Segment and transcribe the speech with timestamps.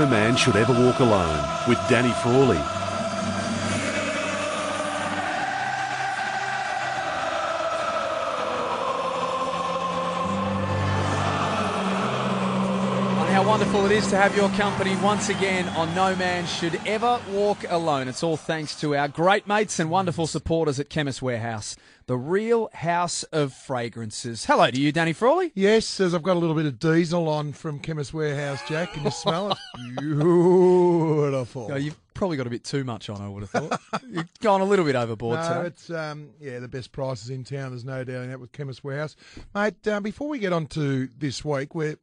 [0.00, 2.79] No Man Should Ever Walk Alone with Danny Frawley.
[13.80, 17.64] Wonderful it is to have your company once again on No Man Should Ever Walk
[17.66, 18.08] Alone.
[18.08, 22.68] It's all thanks to our great mates and wonderful supporters at Chemist Warehouse, the real
[22.74, 24.44] house of fragrances.
[24.44, 25.50] Hello to you, Danny Frawley.
[25.54, 28.92] Yes, as I've got a little bit of diesel on from Chemist Warehouse, Jack.
[28.92, 29.58] Can you smell it?
[29.98, 31.68] Beautiful.
[31.72, 33.80] Oh, you've probably got a bit too much on, I would have thought.
[34.10, 35.66] You've gone a little bit overboard no, today.
[35.68, 37.70] it's um, yeah, the best prices in town.
[37.70, 39.16] There's no doubt in that with Chemist Warehouse,
[39.54, 39.88] mate.
[39.88, 41.94] Uh, before we get on to this week, we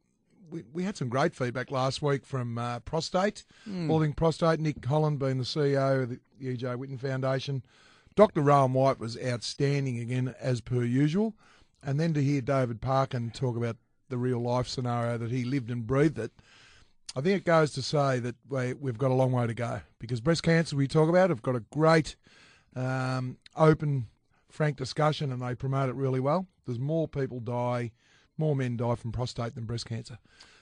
[0.50, 3.90] we, we had some great feedback last week from uh, Prostate, Hmm.
[3.90, 4.60] All Thing Prostate.
[4.60, 6.66] Nick Holland being the CEO of the E.J.
[6.68, 7.62] Whitten Foundation.
[8.14, 8.40] Dr.
[8.40, 11.34] Rowan White was outstanding again, as per usual.
[11.82, 13.76] And then to hear David Parkin talk about
[14.08, 16.32] the real life scenario that he lived and breathed it,
[17.14, 19.80] I think it goes to say that we, we've got a long way to go
[19.98, 22.16] because breast cancer we talk about have got a great
[22.76, 24.06] um, open,
[24.50, 26.46] frank discussion and they promote it really well.
[26.66, 27.92] There's more people die,
[28.38, 30.18] more men die from prostate than breast cancer.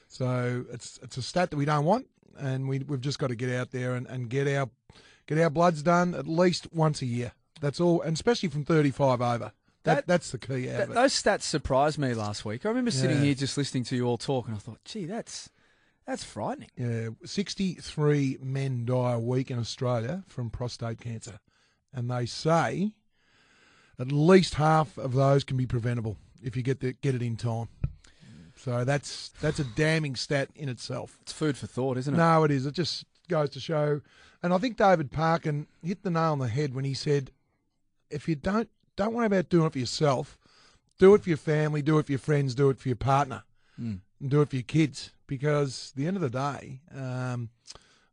[0.07, 3.35] So it's it's a stat that we don't want, and we we've just got to
[3.35, 4.69] get out there and, and get our
[5.25, 7.33] get our bloods done at least once a year.
[7.59, 9.51] That's all, and especially from 35 over.
[9.83, 10.93] That, That- that's the key out Th- of it.
[10.95, 12.65] those stats surprised me last week.
[12.65, 13.23] I remember sitting Yeah.
[13.23, 15.49] here just listening to you all talk, and I thought, gee, that's
[16.05, 16.69] that's frightening.
[16.77, 21.39] Yeah, 63 men die a week in Australia from prostate cancer.
[21.93, 22.93] And they say
[23.99, 27.35] at least half of those can be preventable if you get the, get it in
[27.35, 27.67] time.
[28.55, 31.17] So that's that's a damning stat in itself.
[31.21, 32.17] It's food for thought, isn't it?
[32.17, 32.65] No, it is.
[32.65, 34.01] It just goes to show.
[34.41, 37.31] And I think David Parkin hit the nail on the head when he said,
[38.09, 40.37] if you don't don't worry about doing it for yourself,
[40.97, 43.43] do it for your family, do it for your friends, do it for your partner,
[43.79, 43.99] Mm.
[44.19, 45.11] and do it for your kids.
[45.27, 47.49] Because at the end of the day, um,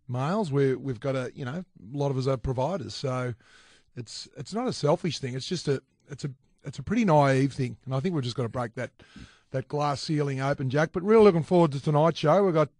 [0.09, 3.34] males, we we've got a you know a lot of us are providers, so
[3.97, 5.34] it's it's not a selfish thing.
[5.34, 6.31] It's just a it's a
[6.64, 8.91] it's a pretty naive thing, and I think we've just got to break that
[9.50, 10.91] that glass ceiling open, Jack.
[10.92, 12.44] But really looking forward to tonight's show.
[12.44, 12.70] We've got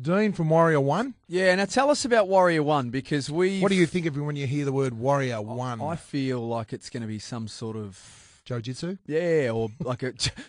[0.00, 1.14] Dean from Warrior One.
[1.28, 3.60] Yeah, now tell us about Warrior One because we.
[3.60, 5.80] What do you think of when you hear the word Warrior One?
[5.80, 8.98] I feel like it's going to be some sort of Jiu Jitsu?
[9.06, 10.08] yeah, or like a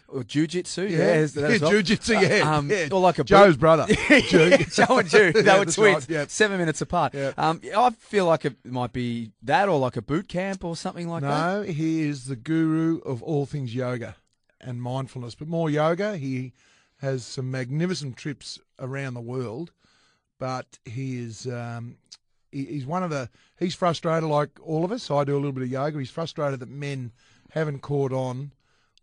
[0.10, 0.90] or jujitsu.
[0.90, 1.72] Yeah, Yeah, is that as well?
[1.72, 2.88] Jiu-Jitsu, yeah, Um, yeah.
[2.92, 3.86] or like a Joe's boot- brother.
[4.30, 6.26] Joe and Jew, they Yeah, were twins, right, yeah.
[6.28, 7.14] seven minutes apart.
[7.14, 7.32] Yeah.
[7.38, 11.08] Um, I feel like it might be that, or like a boot camp, or something
[11.08, 11.30] like that.
[11.56, 14.16] no, he is the guru of all things yoga
[14.60, 16.18] and mindfulness, but more yoga.
[16.18, 16.52] He
[16.98, 19.72] has some magnificent trips around the world,
[20.40, 21.98] but he is um,
[22.52, 23.30] he's one of the
[23.60, 25.10] he's frustrated like all of us.
[25.10, 25.98] I do a little bit of yoga.
[26.00, 27.12] He's frustrated that men
[27.56, 28.52] haven't caught on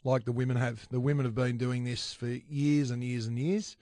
[0.04, 0.88] like the women have.
[0.90, 3.76] The women have been doing this for years and years and years,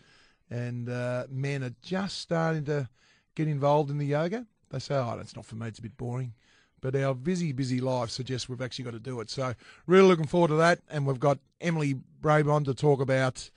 [0.49, 2.89] and uh, men are just starting to
[3.35, 4.47] get involved in the yoga.
[4.71, 5.69] They say, "Oh, that's not for me.
[5.69, 6.35] It's a bit boring."
[6.81, 9.29] But our busy, busy life suggests we've actually got to do it.
[9.29, 9.53] So,
[9.87, 10.81] really looking forward to that.
[10.89, 13.51] And we've got Emily Brabon to talk about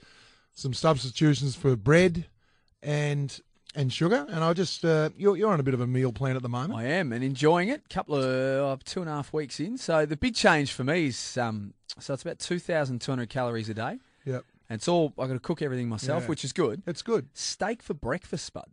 [0.53, 2.25] some substitutions for bread
[2.81, 3.40] and
[3.75, 4.25] and sugar.
[4.29, 6.50] And I just, uh, you're, you're on a bit of a meal plan at the
[6.50, 6.79] moment.
[6.79, 7.89] I am and enjoying it.
[7.89, 11.07] Couple of uh, two and a half weeks in, so the big change for me
[11.07, 14.88] is um, so it's about two thousand two hundred calories a day, Yep, and it's
[14.88, 16.29] all I got to cook everything myself, Yeah.
[16.29, 16.81] which is good.
[16.88, 17.29] it's good.
[17.33, 18.66] Steak for breakfast, bud.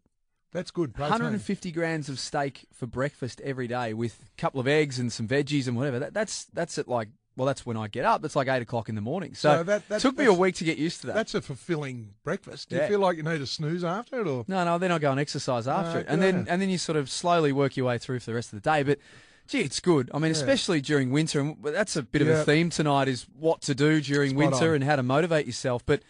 [0.53, 0.95] That's good.
[0.95, 1.13] Protein.
[1.13, 5.29] 150 grams of steak for breakfast every day with a couple of eggs and some
[5.29, 6.01] veggies and whatever.
[6.01, 8.23] That, that's that's at like well, that's when I get up.
[8.23, 9.35] That's like eight o'clock in the morning.
[9.35, 11.15] So, So that- that- took me a week to get used to that.
[11.15, 12.69] That's a fulfilling breakfast.
[12.69, 14.79] Do you feel like you need a snooze after it, or no, no.
[14.79, 16.47] Then I go and exercise after No, it, and good then you.
[16.51, 18.69] and then you sort of slowly work your way through for the rest of the
[18.71, 18.83] day.
[18.83, 18.99] But
[19.47, 20.11] gee, it's good.
[20.13, 23.63] I mean, especially during winter, and that's a bit of a theme tonight: is what
[23.63, 24.75] to do during Spot winter on.
[24.77, 25.85] and how to motivate yourself.
[25.87, 26.03] But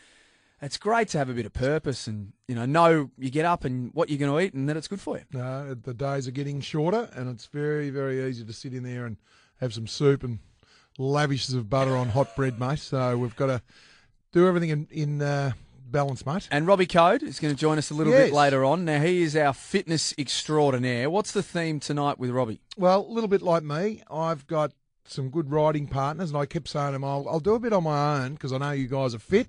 [0.63, 3.65] it's great to have a bit of purpose and you know know you get up
[3.65, 5.25] and what you're going to eat, and that it's good for you.
[5.33, 5.75] no?
[5.75, 9.17] The days are getting shorter, and it's very, very easy to sit in there and
[9.61, 10.39] have some soup and
[10.99, 12.79] lavishes of butter on hot bread, mate.
[12.79, 13.63] So we've got to
[14.33, 15.53] do everything in, in uh,
[15.91, 16.49] balance, mate.
[16.51, 18.29] And Robbie Coad is going to join us a little Yes.
[18.29, 18.85] bit later on.
[18.85, 21.11] Now, he is our fitness extraordinaire.
[21.11, 22.61] What's the theme tonight with Robbie?
[22.77, 24.73] Well, a little bit like me, I've got
[25.05, 27.73] some good riding partners, and I kept saying to them, I'll, I'll do a bit
[27.73, 29.49] on my own because I know you guys are fit,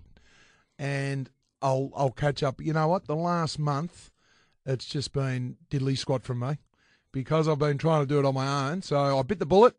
[0.79, 1.29] and
[1.61, 2.59] I'll I'll catch up.
[2.59, 3.05] You know what?
[3.05, 4.09] The last month,
[4.65, 6.57] it's just been diddly squat from me
[7.11, 8.81] because I've been trying to do it on my own.
[8.81, 9.75] So I bit the bullet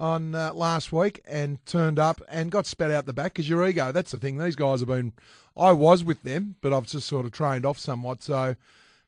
[0.00, 3.66] on uh, last week and turned up and got spat out the back because your
[3.68, 3.92] ego.
[3.92, 4.38] That's the thing.
[4.38, 5.12] These guys have been.
[5.56, 8.22] I was with them, but I've just sort of trained off somewhat.
[8.22, 8.56] So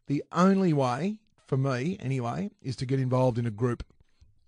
[0.07, 1.17] the only way
[1.47, 3.85] for me, anyway, is to get involved in a group.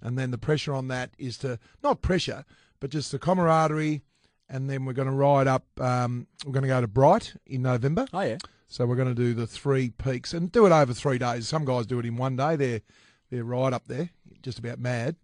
[0.03, 2.45] And then the pressure on that is to, not pressure,
[2.79, 4.03] but just the camaraderie.
[4.49, 7.63] And then we're going to ride up, um, we're going to go to Bright in
[7.63, 8.07] November.
[8.13, 8.37] Oh, yeah.
[8.67, 11.49] So we're going to do the three peaks and do it over three days.
[11.49, 12.57] Some guys do it in one day.
[12.57, 12.81] They're
[13.31, 14.11] they're right up there,
[14.43, 15.17] just about mad.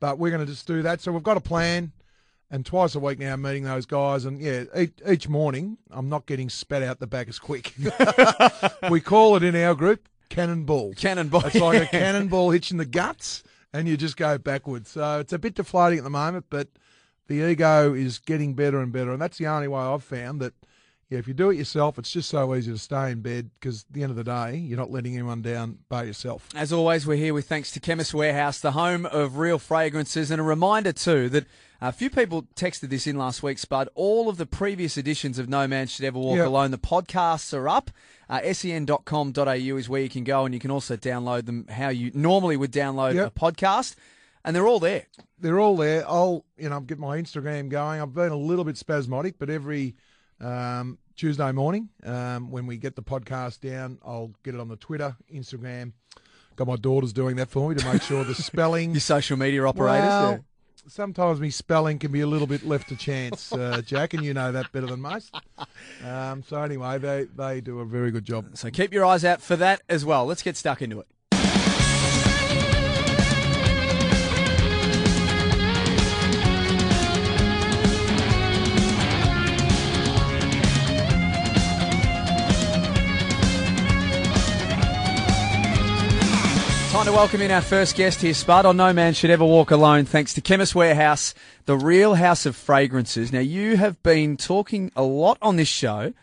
[0.00, 1.00] But we're going to just do that.
[1.00, 1.92] So we've got a plan,
[2.50, 4.24] and twice a week now I'm meeting those guys.
[4.24, 7.74] And yeah, each, each morning I'm not getting spat out the back as quick.
[8.90, 10.94] we call it in our group cannonball.
[10.94, 11.46] Cannonball.
[11.46, 14.90] It's like a cannonball hitching the guts, and you just go backwards.
[14.90, 16.68] So it's a bit deflating at the moment, but
[17.28, 20.54] the ego is getting better and better, and that's the only way I've found that.
[21.08, 23.84] Yeah, if you do it yourself, it's just so easy to stay in bed because
[23.88, 26.48] at the end of the day, you're not letting anyone down by yourself.
[26.56, 30.40] As always, we're here with thanks to Chemist Warehouse, the home of real fragrances, and
[30.40, 31.46] a reminder too that
[31.80, 33.88] a few people texted this in last week, Spud.
[33.94, 36.46] All of the previous editions of No Man Should Ever Walk Yep.
[36.48, 37.92] Alone, the podcasts are up.
[38.28, 42.10] Uh, sen.com.au is where you can go, and you can also download them how you
[42.14, 43.28] normally would download Yep.
[43.36, 43.94] a podcast,
[44.44, 45.04] and they're all there.
[45.38, 46.04] they're all there.
[46.08, 48.00] I'll you know get my Instagram going.
[48.00, 49.94] I've been a little bit spasmodic, but every
[50.40, 54.76] um, Tuesday morning um, when we get the podcast down, I'll get it on the
[54.76, 55.92] Twitter, Instagram.
[56.56, 58.92] Got my daughters doing that for me to make sure the spelling.
[58.92, 60.08] Your social media operators.
[60.08, 60.38] Well, yeah.
[60.88, 64.32] sometimes me spelling can be a little bit left to chance, uh, Jack, and you
[64.32, 65.34] know that better than most.
[66.04, 68.56] Um, so anyway, they they do a very good job.
[68.56, 70.24] So keep your eyes out for that as well.
[70.24, 71.06] Let's get stuck into it.
[87.06, 88.66] Time to welcome in our first guest here, Spud.
[88.66, 92.56] On No Man Should Ever Walk Alone, thanks to Chemist Warehouse, the real house of
[92.56, 93.32] fragrances.
[93.32, 96.14] Now, you have been talking a lot on this show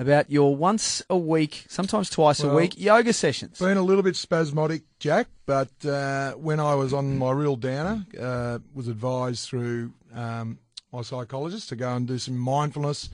[0.00, 3.60] about your once a week, sometimes twice a week, yoga sessions.
[3.60, 8.04] Been a little bit spasmodic, Jack, but uh, when I was on my real downer,
[8.20, 10.58] uh, was advised through um,
[10.92, 13.10] my psychologist to go and do some mindfulness.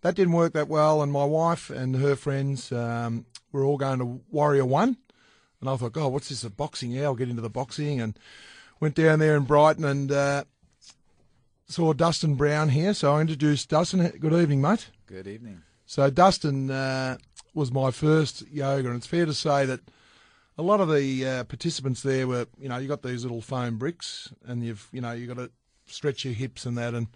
[0.00, 3.98] That didn't work that well, and my wife and her friends um, were all going
[3.98, 4.96] to Warrior One,
[5.60, 6.44] and I thought, God, what's this?
[6.44, 6.90] A boxing?
[6.90, 8.18] Yeah, I'll get into the boxing, and
[8.80, 10.44] went down there in Brighton and uh,
[11.66, 12.94] saw Dustin Brown here.
[12.94, 14.06] So I introduced Dustin.
[14.18, 14.88] Good evening, mate.
[15.06, 15.62] Good evening.
[15.86, 17.16] So Dustin uh,
[17.54, 19.80] was my first yoga, and it's fair to say that
[20.58, 23.78] a lot of the uh, participants there were, you know, you got these little foam
[23.78, 25.50] bricks, and you've, you know, you got to
[25.86, 27.08] stretch your hips and that, and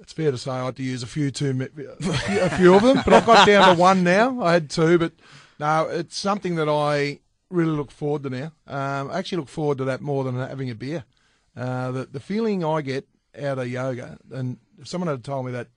[0.00, 1.50] it's fair to say I had to use a few too,
[2.08, 4.42] a few of them, but I've got down to one now.
[4.42, 5.12] I had two, but
[5.58, 7.20] no, it's something that I
[7.50, 8.52] really look forward to now.
[8.66, 11.04] Um, I actually look forward to that more than having a beer.
[11.56, 13.06] Uh, the the feeling I get
[13.40, 15.68] out of yoga, and if someone had told me that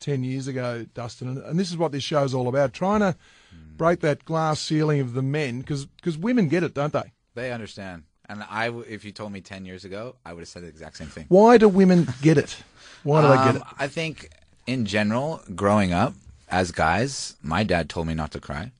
[0.00, 3.14] ten years ago, Dustin, and, and this is what this show's all about, trying to
[3.76, 7.12] break that glass ceiling of the men, because women get it, don't they?
[7.34, 8.04] They understand.
[8.30, 10.98] And I, if you told me 10 years ago, I would have said the exact
[10.98, 11.24] same thing.
[11.28, 12.62] Why do women get it?
[13.02, 13.62] Why do they get Um, it?
[13.78, 14.30] I think,
[14.66, 16.12] in general, growing up
[16.50, 18.72] as guys, my dad told me not to cry.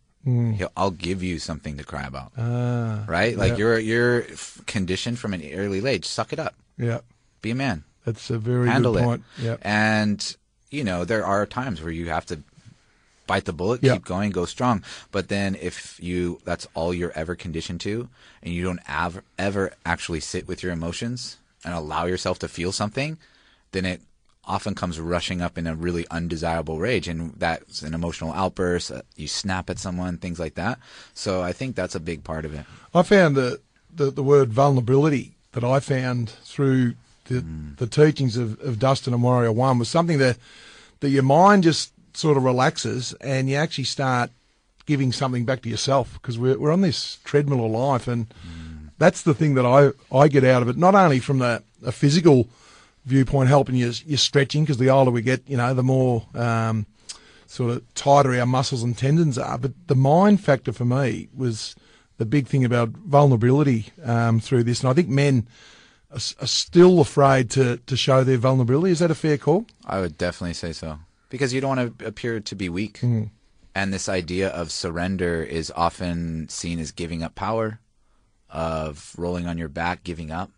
[0.57, 2.33] He'll, I'll give you something to cry about.
[2.37, 3.37] Ah, right?
[3.37, 4.23] Like you're you're
[4.67, 6.05] conditioned from an early age.
[6.05, 6.55] Suck it up.
[6.77, 7.01] yeah,
[7.43, 7.85] Be a man.
[8.05, 9.05] that's a very Handle good it.
[9.05, 9.23] point.
[9.41, 10.37] Yeah, And
[10.71, 12.41] you know there are times where you have to
[13.27, 13.95] bite the bullet, Yeah.
[13.95, 14.83] keep going, go strong.
[15.13, 18.09] But then if you that's all you're ever conditioned to,
[18.43, 22.73] and you don't av- ever actually sit with your emotions and allow yourself to feel
[22.73, 23.19] something,
[23.73, 24.01] then it
[24.49, 28.91] often comes rushing up in a really undesirable rage, and that's an emotional outburst.
[28.91, 30.79] Uh, you snap at someone, things like that.
[31.15, 32.65] So I think that's a big part of it.
[32.95, 33.61] I found the,
[33.95, 36.95] the, the word vulnerability that I found through
[37.27, 37.45] the,
[37.77, 40.39] the teachings of, of Dustin and Warrior One was something that
[41.01, 44.31] that your mind just sort of relaxes and you actually start
[44.87, 48.27] giving something back to yourself because we're, we're on this treadmill of life and
[48.99, 51.93] that's the thing that I, I get out of it, not only from the a
[51.93, 52.49] physical
[53.09, 56.87] viewpoint, helping you, you're stretching because the older we get, you know, the more um,
[57.47, 59.59] sort of tighter our muscles and tendons are.
[59.59, 61.75] But the mind factor for me was
[62.19, 64.81] the big thing about vulnerability um, through this.
[64.81, 65.49] And I think men
[66.11, 68.93] are, are still afraid to, to show their vulnerability.
[68.93, 69.67] Is that a fair call?
[69.87, 70.99] I would definitely say so.
[71.31, 73.03] Because you don't want to appear to be weak.
[73.03, 77.81] And this idea of surrender is often seen as giving up power,
[78.51, 80.51] of rolling on your back, giving up,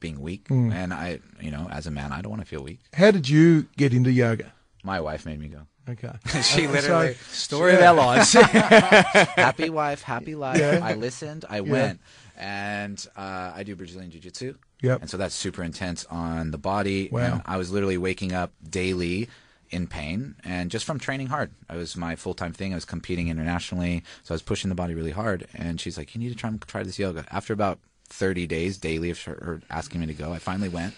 [0.00, 0.46] being weak.
[0.50, 2.80] And I, you know, as a man, I don't want to feel weak.
[2.94, 4.52] How did you get into yoga?
[4.84, 5.66] My wife made me go.
[5.88, 6.12] Okay.
[6.42, 8.32] She Uh, literally, Story of our lives.
[8.32, 10.58] happy wife, happy life.
[10.58, 10.80] Yeah.
[10.82, 12.00] I listened, I went.
[12.36, 14.54] And uh, I do Brazilian Jiu Jitsu.
[14.82, 15.00] Yep.
[15.00, 17.08] And so that's super intense on the body.
[17.10, 17.20] Wow.
[17.20, 19.28] And I was literally waking up daily
[19.70, 21.50] in pain and just from training hard.
[21.68, 22.72] I was my full time thing.
[22.72, 24.04] I was competing internationally.
[24.22, 25.46] So I was pushing the body really hard.
[25.54, 27.24] And she's like, You need to try, try this yoga.
[27.30, 30.94] After about 30 days daily of her asking me to go, I finally went.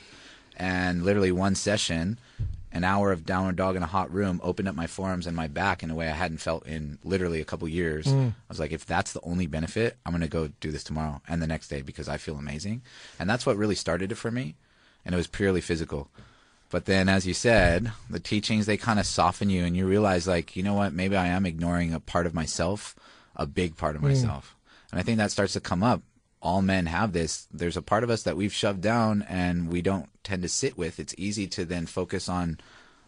[0.56, 2.18] And literally one session,
[2.72, 5.48] an hour of downward dog in a hot room opened up my forearms and my
[5.48, 8.06] back in a way I hadn't felt in literally a couple years.
[8.06, 8.28] Mm.
[8.28, 11.20] I was like, if that's the only benefit, I'm going to go do this tomorrow
[11.26, 12.82] and the next day because I feel amazing.
[13.18, 14.54] And that's what really started it for me.
[15.04, 16.10] And it was purely physical.
[16.70, 20.28] But then, as you said, the teachings, they kind of soften you and you realize,
[20.28, 22.94] like, you know what, maybe I am ignoring a part of myself,
[23.34, 24.08] a big part of mm.
[24.08, 24.56] myself.
[24.92, 26.02] And I think that starts to come up.
[26.42, 27.46] All men have this.
[27.52, 30.78] There's a part of us that we've shoved down and we don't tend to sit
[30.78, 30.98] with.
[30.98, 32.58] It's easy to then focus on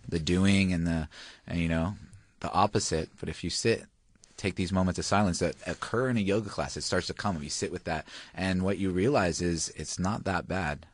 [0.09, 1.09] the doing and the,
[1.47, 1.95] and you know,
[2.41, 3.09] the opposite.
[3.19, 3.85] But if you sit,
[4.37, 7.43] take these moments of silence that occur in a yoga class, it starts to come.
[7.43, 8.07] You sit with that.
[8.35, 10.87] And what you realize is it's not that bad.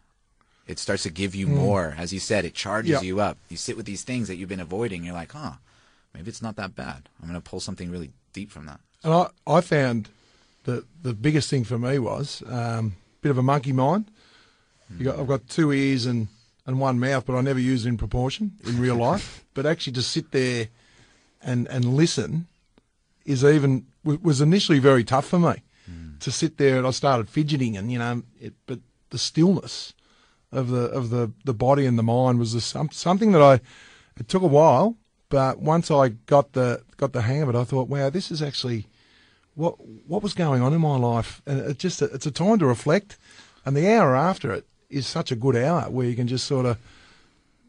[0.68, 1.57] It starts to give you hmm.
[1.57, 1.95] more.
[1.97, 3.00] As you said, it charges Yeah.
[3.00, 3.38] you up.
[3.49, 5.02] You sit with these things that you've been avoiding.
[5.02, 5.52] You're like, huh,
[6.14, 7.09] maybe it's not that bad.
[7.21, 8.80] I'm going to pull something really deep from that.
[9.02, 10.11] And I, I found
[10.68, 14.10] that the biggest thing for me was um, a bit of a monkey mind.
[14.98, 16.28] You got, I've got two ears and,
[16.66, 19.44] and one mouth, but I never use it in proportion in real life.
[19.54, 20.68] but actually, to sit there
[21.42, 22.48] and, and listen
[23.25, 25.62] is even was initially very tough for me.
[26.20, 29.94] To sit there and I started fidgeting, and you know, it, but the stillness
[30.52, 33.60] of the of the, the body and the mind was the, some, something that I.
[34.18, 34.96] It took a while,
[35.28, 38.42] but once I got the got the hang of it, I thought, wow, this is
[38.42, 38.87] actually
[39.59, 39.75] what
[40.07, 43.19] what was going on in my life, and it just it's a time to reflect,
[43.67, 46.65] and the hour after it is such a good hour where you can just sort
[46.65, 46.79] of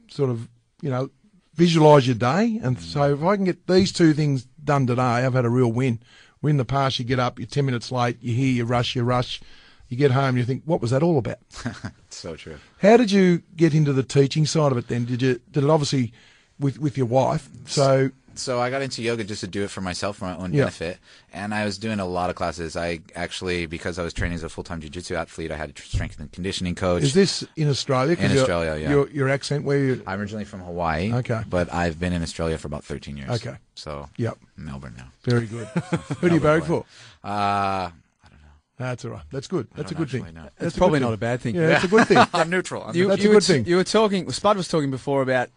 [0.07, 0.47] sort of
[0.81, 1.09] you know
[1.55, 2.81] visualize your day, and mm.
[2.81, 5.99] so if I can get these two things done today, I've had a real win.
[6.43, 9.01] Win the past, you get up, you're ten minutes late, you hear, you rush, you
[9.03, 9.41] rush,
[9.87, 11.39] you get home, you think, what was that all about?
[12.11, 12.57] So true.
[12.81, 15.05] How did you get into the teaching side of it then?
[15.05, 16.11] Did you did it obviously
[16.59, 17.47] with with your wife?
[17.65, 20.53] So So I got into yoga just to do it for myself, for my own
[20.53, 20.61] Yeah.
[20.63, 20.97] benefit.
[21.33, 22.75] And I was doing a lot of classes.
[22.75, 26.19] I actually, because I was training as a full-time jiu-jitsu athlete, I had a strength
[26.19, 27.03] and conditioning coach.
[27.03, 28.15] is this in Australia?
[28.15, 28.89] 'Cause In Australia, yeah.
[28.89, 31.13] Your your accent where you I'm originally from Hawaii.
[31.13, 31.41] Okay.
[31.49, 33.29] But I've been in Australia for about 13 years.
[33.31, 33.55] Okay.
[33.75, 34.37] So Yep.
[34.57, 35.11] Melbourne now.
[35.23, 35.67] very good.
[36.19, 36.85] Who do you barrack for?
[37.23, 37.91] Uh, I
[38.29, 38.47] don't know.
[38.77, 39.23] That's all right.
[39.31, 39.67] That's good.
[39.75, 40.23] That's a good thing.
[40.33, 40.43] know.
[40.57, 41.13] That's It's probably not thing.
[41.13, 41.55] a bad thing.
[41.55, 42.17] Yeah, that's a good thing.
[42.33, 42.83] I'm neutral.
[42.83, 43.65] I'm You, That's a you good were, thing.
[43.65, 44.31] You were talking.
[44.31, 45.49] Spud was talking before about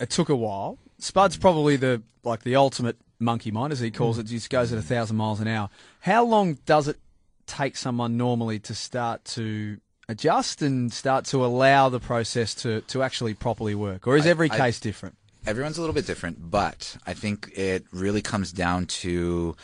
[0.00, 0.78] it took a while.
[1.02, 4.26] Spud's probably the like the ultimate monkey mind, as he calls it.
[4.26, 4.30] Mm.
[4.30, 5.68] Just goes at a thousand miles an hour.
[6.00, 6.98] How long does it
[7.46, 9.78] take someone normally to start to
[10.08, 14.30] adjust and start to allow the process to, to actually properly work, or is I-
[14.30, 15.16] every I- case different?
[15.44, 19.56] everyone's a little bit different, but I think it really comes down to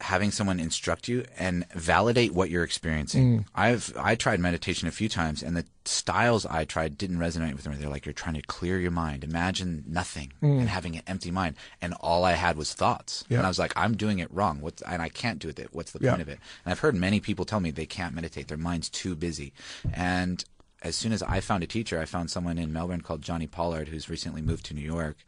[0.00, 3.40] having someone instruct you and validate what you're experiencing.
[3.40, 3.44] Mm.
[3.54, 7.68] I've I tried meditation a few times and the styles I tried didn't resonate with
[7.68, 7.76] me.
[7.76, 10.58] They're like you're trying to clear your mind, imagine nothing mm.
[10.58, 13.24] and having an empty mind and all I had was thoughts.
[13.28, 13.38] Yeah.
[13.38, 14.60] And I was like I'm doing it wrong.
[14.60, 15.68] What's and I can't do it.
[15.72, 16.10] What's the Yeah.
[16.10, 16.38] point of it?
[16.64, 18.48] And I've heard many people tell me they can't meditate.
[18.48, 19.52] Their mind's too busy.
[19.92, 20.44] And
[20.82, 23.88] as soon as I found a teacher, I found someone in Melbourne called Johnny Pollard,
[23.88, 25.18] who's recently moved to New York.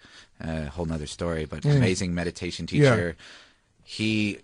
[0.41, 1.77] A whole nother story, but mm.
[1.77, 3.17] amazing meditation teacher.
[3.85, 4.39] He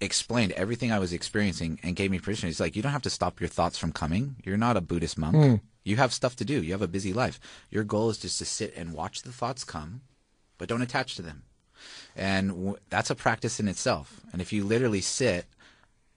[0.00, 2.48] explained everything I was experiencing and gave me permission.
[2.48, 4.36] He's like, you don't have to stop your thoughts from coming.
[4.44, 5.36] You're not a Buddhist monk.
[5.36, 5.54] Hmm.
[5.84, 6.62] You have stuff to do.
[6.62, 7.38] You have a busy life.
[7.70, 10.00] Your goal is just to sit and watch the thoughts come,
[10.58, 11.44] but don't attach to them.
[12.16, 14.20] And w- that's a practice in itself.
[14.32, 15.46] And if you literally sit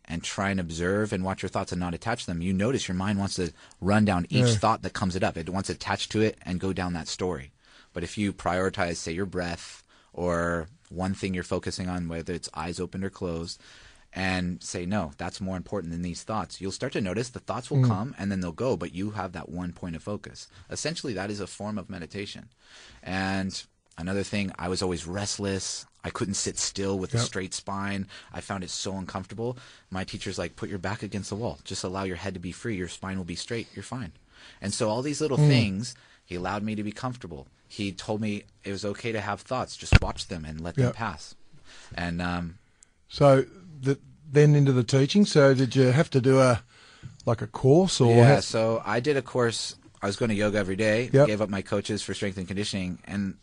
[0.05, 2.95] and try and observe and watch your thoughts and not attach them, you notice your
[2.95, 4.55] mind wants to run down each Yeah.
[4.55, 5.37] thought that comes it up.
[5.37, 7.51] It wants to attach to it and go down that story.
[7.93, 9.83] But if you prioritize, say, your breath
[10.13, 13.61] or one thing you're focusing on, whether it's eyes open or closed,
[14.13, 17.69] and say, no, that's more important than these thoughts, you'll start to notice the thoughts
[17.69, 17.87] will mm.
[17.87, 20.47] come and then they'll go, but you have that one point of focus.
[20.69, 22.49] Essentially, that is a form of meditation.
[23.03, 23.63] And
[23.97, 25.85] another thing, I was always restless.
[26.03, 28.07] I couldn't sit still with a straight spine.
[28.33, 29.57] I found it so uncomfortable.
[29.91, 31.59] My teacher's like, put your back against the wall.
[31.63, 32.77] Just allow your head to be free.
[32.77, 33.67] Your spine will be straight.
[33.75, 34.13] You're fine.
[34.61, 35.47] And so all these little mm.
[35.47, 35.95] things,
[36.29, 37.47] he allowed me to be comfortable.
[37.67, 39.75] He told me it was okay to have thoughts.
[39.75, 41.33] Just watch them and let them pass.
[41.95, 42.59] And um,
[43.07, 43.45] So
[43.81, 43.97] the,
[44.31, 45.25] then into the teaching.
[45.25, 46.61] So did you have to do a
[47.25, 49.75] like a course or yeah, ha- so I did a course.
[50.01, 51.09] I was going to yoga every day.
[51.11, 51.27] Yep.
[51.27, 53.35] Gave up my coaches for strength and conditioning, and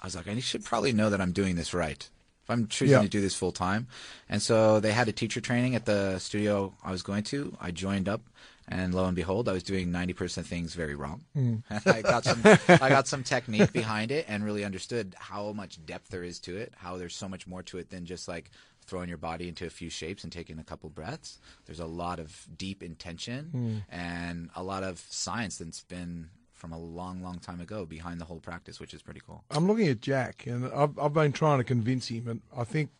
[0.00, 2.08] I was like, I should probably know that I'm doing this right.
[2.42, 3.02] If I'm choosing Yep.
[3.04, 3.86] to do this full time,
[4.28, 7.56] and so they had a teacher training at the studio I was going to.
[7.60, 8.20] I joined up,
[8.68, 11.24] and lo and behold, I was doing 90% things very wrong.
[11.34, 11.56] Hmm.
[11.86, 16.08] I got some, I got some technique behind it, and really understood how much depth
[16.08, 16.72] there is to it.
[16.76, 18.50] How there's so much more to it than just like
[18.86, 21.38] throwing your body into a few shapes and taking a couple breaths.
[21.66, 23.76] There's a lot of deep intention hmm.
[23.94, 28.24] and a lot of science that's been from a long, long time ago behind the
[28.24, 29.44] whole practice, which is pretty cool.
[29.50, 32.90] I'm looking at Jack, and I've, I've been trying to convince him, and I think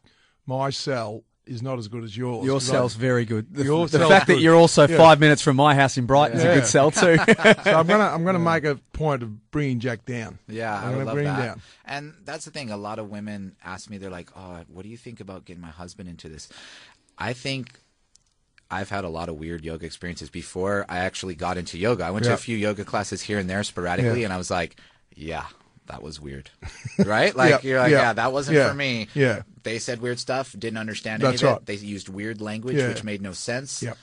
[0.46, 2.44] my cell is not as good as yours.
[2.44, 3.52] Your 'Cause I- very good.
[3.54, 4.96] The, Your the cell's fact that you're also Yeah.
[4.96, 7.16] five minutes from my house in Brighton is a good sell too.
[7.64, 10.38] so I'm gonna I'm gonna make a point of bringing Jack down.
[10.48, 11.62] Yeah, I'm I would gonna love bring him down.
[11.84, 12.70] And that's the thing.
[12.70, 15.60] A lot of women ask me, they're like, "Oh, what do you think about getting
[15.60, 16.48] my husband into this?"
[17.18, 17.78] I think
[18.70, 22.04] I've had a lot of weird yoga experiences before I actually got into yoga.
[22.04, 24.24] I went to a few yoga classes here and there sporadically, Yeah.
[24.26, 24.76] and I was like,
[25.14, 25.44] "Yeah,
[25.86, 26.50] that was weird."
[27.04, 27.34] right?
[27.34, 29.42] Like Yeah, you're like, yeah, "Yeah, that wasn't yeah, for me." yeah.
[29.62, 31.60] They said weird stuff, didn't understand That's any of right.
[31.62, 31.66] it.
[31.66, 33.82] They used weird language, which made no sense.
[33.82, 33.96] Yep.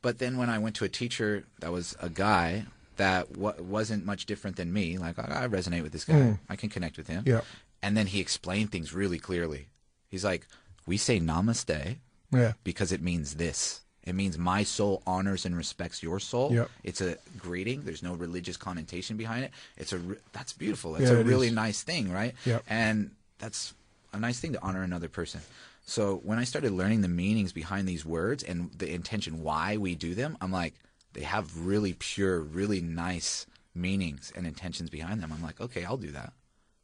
[0.00, 2.64] But then when I went to a teacher that was a guy
[2.96, 6.38] that w- wasn't much different than me, like I, I resonate with this guy, mm.
[6.48, 7.22] I can connect with him.
[7.26, 7.42] Yeah.
[7.82, 9.68] And then he explained things really clearly.
[10.08, 10.46] He's like,
[10.86, 11.96] "We say namaste
[12.32, 12.52] Yeah.
[12.64, 13.80] because it means this.
[14.04, 16.52] It means my soul honors and respects your soul.
[16.52, 16.70] Yep.
[16.82, 17.82] It's a greeting.
[17.82, 19.52] There's no religious connotation behind it.
[19.76, 20.96] It's a re- that's beautiful.
[20.96, 21.52] It's Yeah, a really is.
[21.52, 22.34] nice thing, right?
[22.44, 22.64] Yep.
[22.68, 23.74] And that's
[24.12, 25.40] a nice thing to honor another person.
[25.86, 29.94] So when I started learning the meanings behind these words and the intention why we
[29.94, 30.74] do them, I'm like,
[31.12, 35.32] they have really pure, really nice meanings and intentions behind them.
[35.32, 36.32] I'm like, okay, I'll do that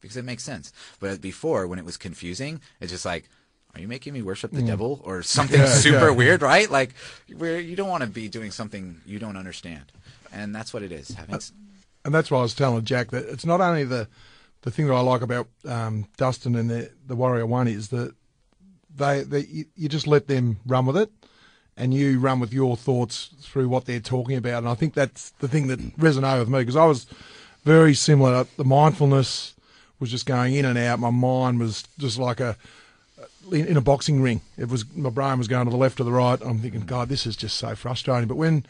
[0.01, 0.73] because it makes sense.
[1.01, 3.29] But before, when it was confusing, it's just like,
[3.75, 6.17] are you making me worship the devil or something Yeah, super yeah.
[6.17, 6.71] weird, right?
[6.71, 6.95] Like,
[7.37, 9.93] where you don't want to be doing something you don't understand,
[10.33, 11.09] and that's what it is.
[11.11, 11.53] Having s-
[12.05, 14.09] and that's why I was telling Jack that it's not only the
[14.63, 18.15] the thing that I like about um, Dustin and the the Warrior One is that
[18.95, 21.11] they, they you, you just let them run with it,
[21.77, 24.59] and you run with your thoughts through what they're talking about.
[24.59, 27.07] And I think that's the thing that resonated with me because I was
[27.65, 28.47] very similar.
[28.57, 29.55] The mindfulness
[30.01, 30.99] was just going in and out.
[31.01, 32.57] My mind was just like a
[33.53, 34.41] in, a boxing ring.
[34.57, 36.41] It was my brain was going to the left or the right.
[36.43, 38.29] I'm thinking, God, this is just so frustrating.
[38.29, 38.67] But when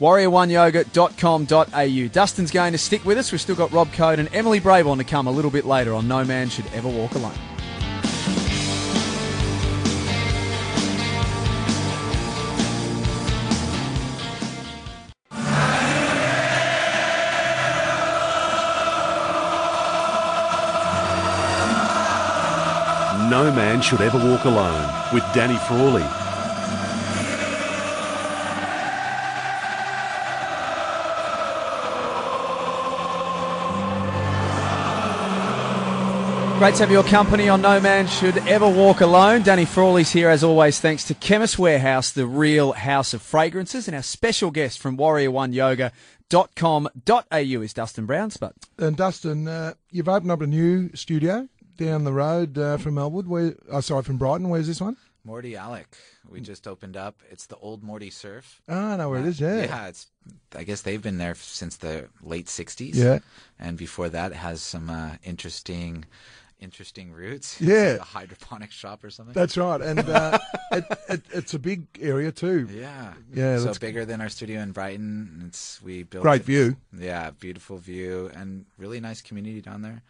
[0.00, 2.08] Warrior1yoga.com.au.
[2.08, 3.30] Dustin's going to stick with us.
[3.30, 6.08] We've still got Rob Coad and Emily Brabon to come a little bit later on
[6.08, 7.32] No Man Should Ever Walk Alone.
[23.30, 26.23] No Man Should Ever Walk Alone with Danny Frawley.
[36.64, 39.42] Great to have your company on No Man Should Ever Walk Alone.
[39.42, 43.86] Danny Frawley's here as always, thanks to Chemist Warehouse, the real house of fragrances.
[43.86, 48.38] And our special guest from warrior1yoga.com.au is Dustin Browns.
[48.38, 52.96] But And Dustin, uh, you've opened up a new studio down the road uh, from
[52.96, 53.28] Elwood.
[53.28, 53.56] Where?
[53.70, 54.48] Oh, sorry, from Brighton.
[54.48, 54.96] Where's this one?
[55.26, 55.84] Mordialloc,
[56.30, 57.20] we just opened up.
[57.30, 58.62] It's the old Morty Surf.
[58.68, 59.40] Oh, I know where it is.
[59.40, 59.64] Yeah.
[59.64, 60.06] Yeah, it's.
[60.54, 62.94] I guess they've been there since the late '60s.
[62.94, 63.20] Yeah.
[63.58, 66.04] and before that, it has some uh, interesting,
[66.60, 67.60] interesting roots.
[67.60, 67.92] Yeah.
[67.92, 69.34] Like a hydroponic shop or something.
[69.34, 70.38] That's right, and uh,
[70.72, 72.68] it, it, it's a big area too.
[72.72, 75.44] yeah, Yeah, So bigger than our studio in Brighton.
[75.46, 76.76] It's we built Great it- view.
[76.96, 80.02] Yeah, beautiful view and really nice community down there.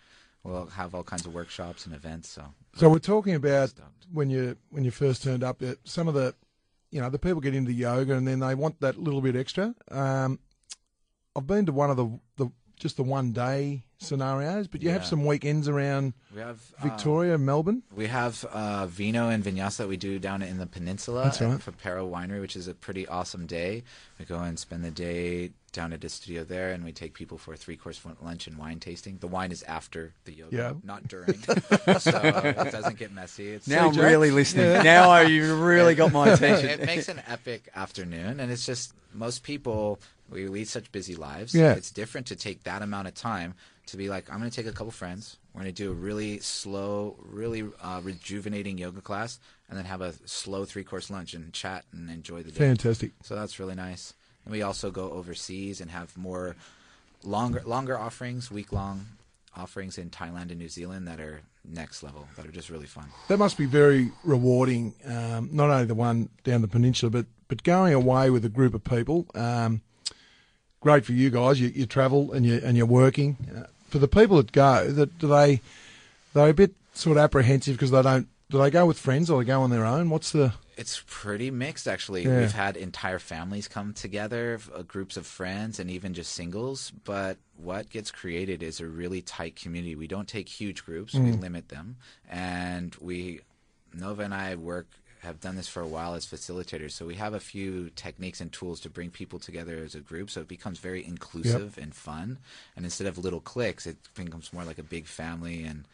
[0.43, 2.29] We'll have all kinds of workshops and events.
[2.29, 2.43] So
[2.77, 3.73] So we're talking about
[4.13, 5.59] when you when you first turned up.
[5.61, 6.35] That some of the,
[6.91, 9.75] you know, the people get into yoga and then they want that little bit extra.
[9.91, 10.39] Um,
[11.35, 15.03] I've been to one of the the just the one day scenarios, but you have
[15.03, 15.09] Yeah.
[15.09, 17.83] some weekends around we have um, Victoria, Melbourne.
[17.95, 21.49] We have uh, vino and vinyasa that we do down in the peninsula That's at
[21.49, 21.59] right.
[21.61, 23.83] Polperro Winery, which is a pretty awesome day.
[24.19, 27.37] We go and spend the day down at the studio there, and we take people
[27.37, 29.17] for a three-course lunch and wine tasting.
[29.19, 30.73] The wine is after the yoga, Yeah.
[30.85, 31.35] not during,
[31.99, 33.49] so it doesn't get messy.
[33.49, 34.85] It's now I'm really listening.
[34.85, 36.69] Now you really got my attention.
[36.71, 39.99] it makes an epic afternoon, and it's just most people
[40.31, 41.55] we lead such busy lives.
[41.55, 41.73] Yeah.
[41.75, 43.55] it's different to take that amount of time
[43.87, 45.37] to be like, I'm going to take a couple friends.
[45.53, 50.01] We're going to do a really slow, really uh, rejuvenating yoga class, and then have
[50.01, 52.59] a slow three course lunch and chat and enjoy the day.
[52.59, 53.13] Fantastic.
[53.23, 54.15] So that's really nice.
[54.45, 56.57] And we also go overseas and have more
[57.23, 59.07] longer longer offerings, week long
[59.57, 63.07] offerings in Thailand and New Zealand that are next level, that are just really fun.
[63.29, 64.95] That must be very rewarding.
[65.07, 68.75] Um, not only the one down the peninsula, but but going away with a group
[68.75, 69.27] of people.
[69.35, 69.83] Um,
[70.81, 71.61] great for you guys.
[71.61, 73.37] You, you travel and you and you're working.
[73.55, 75.61] Uh, for the people that go, that do they
[76.33, 78.27] they're a bit sort of apprehensive because they don't.
[78.51, 80.11] Do they go with friends or they go on their own?
[80.11, 82.25] What's the It's pretty mixed, actually.
[82.25, 82.41] Yeah.
[82.41, 86.93] We've had entire families come together, uh, groups of friends, and even just singles.
[87.05, 89.95] But what gets created is a really tight community.
[89.95, 91.95] We don't take huge groups; we limit them,
[92.29, 93.43] and we
[93.93, 94.89] Nova and I work
[95.25, 96.93] have done this for a while as facilitators.
[96.93, 100.31] So we have a few techniques and tools to bring people together as a group,
[100.31, 102.39] so it becomes very inclusive and fun.
[102.77, 105.87] And instead of little cliques, it becomes more like a big family and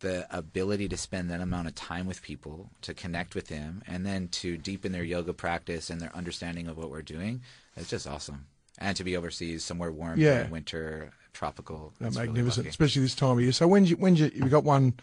[0.00, 4.04] the ability to spend that amount of time with people, to connect with them, and
[4.06, 7.42] then to deepen their yoga practice and their understanding of what we're doing,
[7.76, 8.46] it's just awesome.
[8.78, 10.48] And to be overseas, somewhere warm Yeah.
[10.48, 11.92] winter, tropical.
[12.00, 13.52] That's it's really magnificent, especially this time of year?
[13.52, 14.94] So when you when you you got one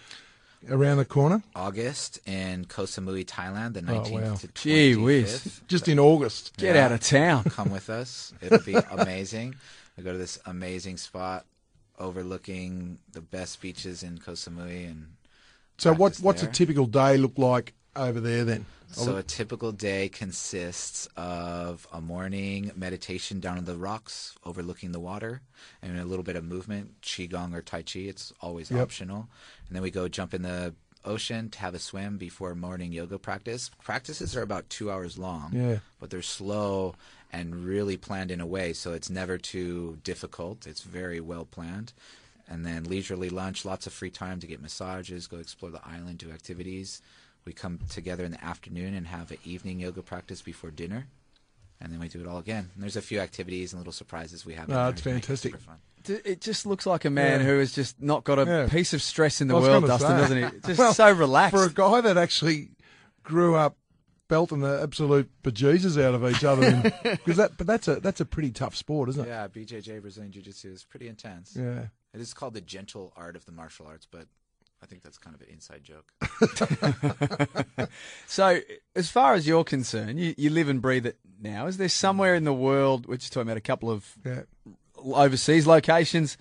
[0.70, 4.36] around the corner, August in Koh Samui, Thailand, the Oh, 19th wow.
[4.36, 4.54] to 25th.
[4.54, 5.62] Gee whiz.
[5.68, 6.56] just in August.
[6.58, 6.86] Get Yeah.
[6.86, 7.44] out of town.
[7.46, 8.34] Come with us.
[8.42, 9.56] It'll be amazing.
[9.98, 11.46] We go to this amazing spot
[12.00, 15.08] overlooking the best beaches in Koh Samui and
[15.78, 18.66] So what practice what's a typical day look like over there then?
[18.92, 25.00] So a typical day consists of a morning meditation down on the rocks overlooking the
[25.00, 25.42] water
[25.82, 28.00] and a little bit of movement, qigong or tai chi.
[28.00, 28.82] It's always Yep.
[28.82, 29.28] optional.
[29.68, 33.20] And then we go jump in the ocean to have a swim before morning yoga
[33.20, 33.70] practice.
[33.84, 35.54] Practices are about 2 hours long.
[35.54, 35.80] Yeah.
[36.00, 36.96] But they're slow
[37.32, 40.66] and really planned in a way so it's never too difficult.
[40.66, 41.92] It's very well planned.
[42.48, 46.20] And then leisurely lunch, lots of free time to get massages, go explore the island,
[46.20, 47.02] do activities.
[47.48, 51.08] We come together in the afternoon and have an evening yoga practice before dinner.
[51.80, 52.72] And then we do it all again.
[52.74, 54.68] And there's a few activities and little surprises we have.
[54.68, 55.52] in No, it's to make it fantastic.
[55.54, 55.78] super fun.
[56.26, 57.46] It just looks like a man Yeah.
[57.48, 58.68] who has just not got a Yeah.
[58.68, 60.18] piece of stress in the world, Dustin, say.
[60.18, 60.60] doesn't he?
[60.68, 61.56] Just Well, so relaxed.
[61.56, 62.72] For a guy that actually
[63.24, 63.78] grew up
[64.28, 68.26] belting the absolute bejesus out of each other, because that but that's a that's a
[68.26, 69.28] pretty tough sport, isn't it?
[69.30, 71.56] Yeah, BJJ Brazilian Jiu Jitsu is pretty intense.
[71.56, 71.88] Yeah.
[72.14, 74.28] It is called the gentle art of the martial arts, but
[74.82, 76.12] I think that's kind of an inside joke.
[78.28, 78.60] So,
[78.96, 81.68] as far as you're concerned, you, you live and breathe it now.
[81.68, 82.38] Is there somewhere mm.
[82.38, 84.42] in the world, we're just talking about a couple of Yeah.
[84.98, 86.38] overseas locations,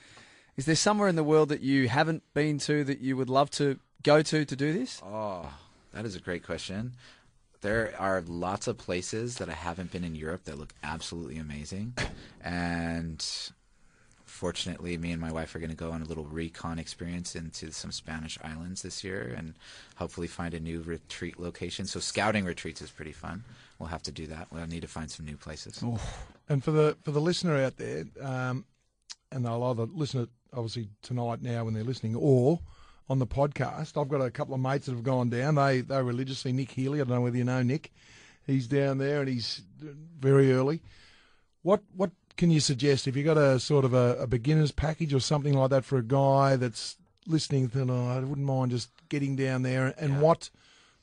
[0.57, 3.51] is there somewhere in the world that you haven't been to that you would love
[3.53, 5.01] to go to to do this?
[5.05, 5.53] Oh,
[5.93, 6.93] that is a great question.
[7.61, 11.95] There are lots of places that I haven't been in Europe that look absolutely amazing.
[12.41, 13.25] And
[14.37, 17.73] fortunately, me and my wife are going to go on a little recon experience into
[17.73, 19.55] some Spanish islands this year and
[19.97, 21.87] hopefully find a new retreat location.
[21.87, 23.45] So, scouting retreats is pretty fun.
[23.79, 24.49] We'll have to do that.
[24.53, 25.83] We'll need to find some new places.
[26.49, 28.65] And for the for the listener out there, um,
[29.33, 32.61] and they'll either listen it obviously tonight now when they're listening, or
[33.09, 34.01] on the podcast.
[34.01, 35.55] I've got a couple of mates that have gone down.
[35.55, 37.01] They they religiously Nick Healy.
[37.01, 37.93] I don't know whether you know Nick.
[38.47, 40.83] He's down there and he's very early.
[41.63, 45.15] What what can you suggest if you got a sort of a, a beginner's package
[45.15, 46.97] or something like that for a guy that's
[47.27, 47.69] listening?
[47.69, 49.95] Then oh, I wouldn't mind just getting down there.
[49.99, 50.21] And Yeah.
[50.21, 50.51] what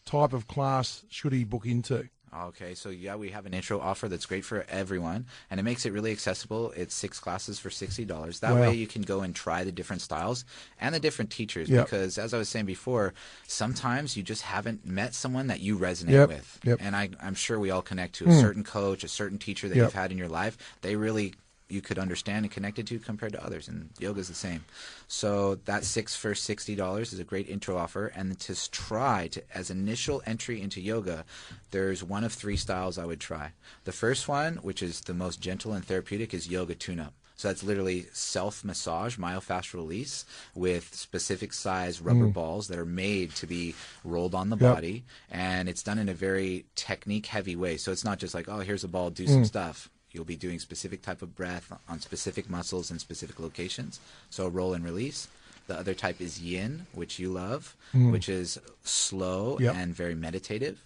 [0.06, 2.10] type of class should he book into?
[2.36, 5.86] Okay, so yeah, we have an intro offer that's great for everyone, and it makes
[5.86, 6.72] it really accessible.
[6.76, 8.40] It's six classes for sixty dollars.
[8.40, 8.62] That Wow.
[8.62, 10.46] way, you can go and try the different styles
[10.80, 11.70] and the different teachers.
[11.70, 11.86] Yep.
[11.86, 13.14] Because as I was saying before,
[13.48, 16.80] sometimes you just haven't met someone that you resonate Yep, with, yep.
[16.82, 18.40] And I, I'm sure we all connect to a hmm.
[18.40, 20.58] certain coach, a certain teacher that you've had in your life.
[20.82, 21.36] They really
[21.70, 24.64] you could understand and connected to compared to others, and yoga is the same.
[25.08, 29.42] So that six for sixty dollars is a great intro offer, and to try to
[29.54, 31.26] as initial entry into yoga,
[31.72, 33.52] there's one of three styles I would try.
[33.86, 37.14] The first one, which is the most gentle and therapeutic, is yoga tune-up.
[37.36, 42.34] So that's literally self massage, myofascial release with specific size rubber mm.
[42.34, 44.76] balls that are made to be rolled on the Yep.
[44.76, 47.78] body, and it's done in a very technique heavy way.
[47.78, 49.48] So it's not just like, oh, here's a ball, do some mm.
[49.48, 49.90] stuff.
[50.14, 54.00] You'll be doing specific type of breath on specific muscles in specific locations.
[54.30, 55.28] So roll and release.
[55.68, 58.12] The other type is yin, which you love, mm.
[58.12, 59.76] which is slow Yep.
[59.76, 60.80] and very meditative.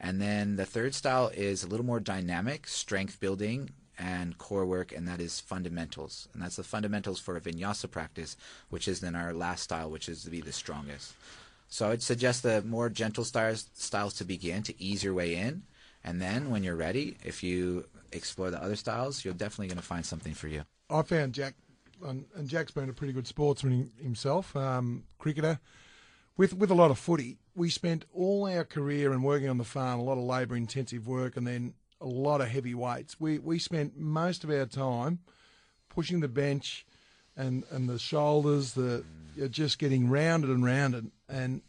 [0.00, 4.92] And then the third style is a little more dynamic, strength building and core work,
[4.92, 6.28] and that is fundamentals.
[6.32, 8.36] And that's the fundamentals for a vinyasa practice,
[8.70, 11.14] which is then our last style, which is to be the strongest.
[11.68, 15.62] So I'd suggest the more gentle styles, styles to begin to ease your way in.
[16.04, 19.84] And then when you're ready, if you explore the other styles, you're definitely going to
[19.84, 20.64] find something for you.
[20.90, 21.54] I found Jack,
[22.04, 25.60] and, Jack's been a pretty good sportsman himself, um, cricketer,
[26.36, 27.38] with with a lot of footy.
[27.54, 31.06] We spent all our career and working on the farm, a lot of labour intensive
[31.06, 33.20] work, and then a lot of heavy weights.
[33.20, 35.18] We we spent most of our time
[35.88, 36.86] pushing the bench
[37.36, 39.04] and and the shoulders, the
[39.36, 41.10] you're just getting rounded and rounded.
[41.28, 41.62] And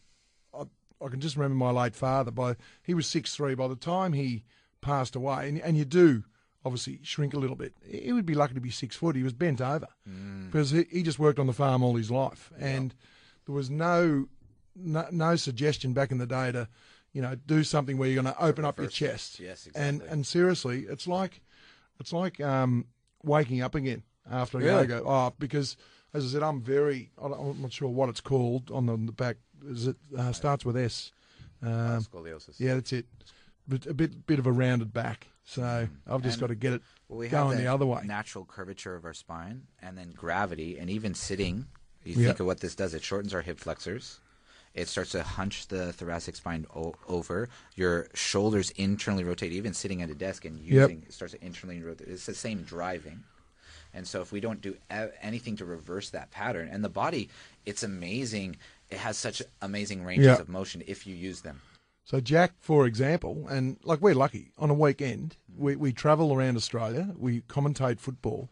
[0.53, 0.63] I,
[1.03, 2.31] I can just remember my late father.
[2.31, 3.55] By he was six three.
[3.55, 4.43] By the time he
[4.81, 6.23] passed away, and, and you do
[6.65, 7.73] obviously shrink a little bit.
[7.85, 9.15] He would be lucky to be six foot.
[9.15, 9.87] He was bent over
[10.45, 12.93] because he, he just worked on the farm all his life, and
[13.45, 14.27] there was no,
[14.75, 16.67] no no suggestion back in the day to,
[17.13, 19.39] you know, do something where you're going to open up your chest.
[19.39, 20.07] Yes, And exactly.
[20.09, 21.41] and and seriously, it's like,
[21.99, 22.85] it's like um,
[23.23, 24.81] waking up again after a Really?
[24.87, 25.03] yoga.
[25.05, 25.77] Oh, because
[26.13, 27.11] as I said, I'm very.
[27.21, 29.37] I'm not sure what it's called on the, the back.
[29.65, 31.11] Is it uh, starts with S?
[31.61, 32.59] Um, Scoliosis.
[32.59, 33.05] yeah, that's it.
[33.67, 35.27] But a bit bit of a rounded back.
[35.49, 36.13] So mm-hmm.
[36.13, 38.03] I've just And- got to get it Well, we going have the other way.
[38.05, 41.65] Natural curvature of our spine, and then gravity, and even sitting.
[42.03, 42.27] You Yeah.
[42.27, 42.93] think of what this does.
[42.93, 44.19] It shortens our hip flexors.
[44.75, 47.49] It starts to hunch the thoracic spine o- over.
[47.75, 49.51] Your shoulders internally rotate.
[49.51, 50.67] Even sitting at a desk and Yep.
[50.91, 52.07] using it starts to internally rotate.
[52.07, 53.23] It's the same driving.
[53.91, 57.27] And so, if we don't do anything to reverse that pattern, and the body,
[57.65, 58.57] it's amazing.
[58.91, 60.37] It has such amazing ranges Yeah.
[60.37, 61.61] of motion if you use them.
[62.09, 66.57] So Jack, for example, and like we're lucky on a weekend, we, we travel around
[66.57, 68.49] Australia, we commentate football,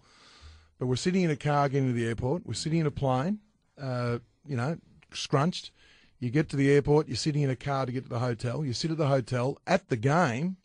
[0.78, 3.40] but we're sitting in a car getting to the airport, we're sitting in a plane,
[3.82, 4.78] uh, you know,
[5.12, 5.72] scrunched.
[6.20, 8.64] You get to the airport, you're sitting in a car to get to the hotel.
[8.64, 10.58] You sit at the hotel at the game.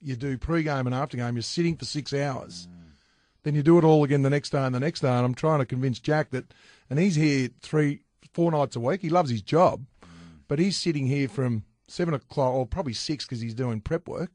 [0.00, 1.36] You do pre-game and after-game.
[1.36, 2.66] You're sitting for six hours.
[3.44, 5.10] Then you do it all again the next day and the next day.
[5.10, 6.52] And I'm trying to convince Jack that,
[6.90, 8.00] and he's here three,
[8.32, 9.02] four nights a week.
[9.02, 9.86] He loves his job,
[10.48, 14.30] but he's sitting here from seven o'clock or probably six because he's doing prep work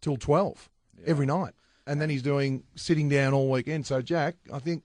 [0.00, 0.68] till twelve
[1.06, 1.54] every night,
[1.86, 3.86] and then he's doing sitting down all weekend.
[3.86, 4.82] So Jack, I think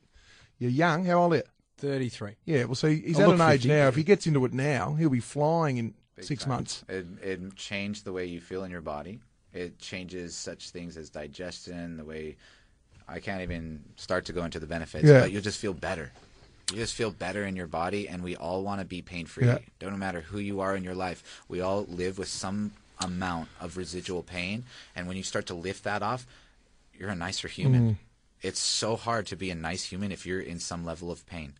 [0.59, 1.05] you're young.
[1.05, 1.43] How old are you?
[1.77, 2.37] 33.
[2.45, 3.67] Yeah, well, see, he's I at an age 50.
[3.67, 3.87] now.
[3.89, 6.53] If he gets into it now, he'll be flying in Big six time.
[6.53, 6.85] months.
[6.87, 9.19] It, it changed the way you feel in your body.
[9.53, 12.37] It changes such things as digestion, the way
[13.09, 15.19] I can't even start to go into the benefits, Yeah.
[15.19, 16.13] but you'll just feel better.
[16.71, 19.45] You just feel better in your body, and we all want to be pain free.
[19.45, 19.59] Yeah.
[19.79, 21.43] Don't matter who you are in your life.
[21.47, 24.63] We all live with some amount of residual pain,
[24.95, 26.25] and when you start to lift that off,
[26.93, 27.91] you're a nicer human.
[27.91, 27.95] Mm.
[28.41, 31.53] It's so hard to be a nice human if you're in some level of pain.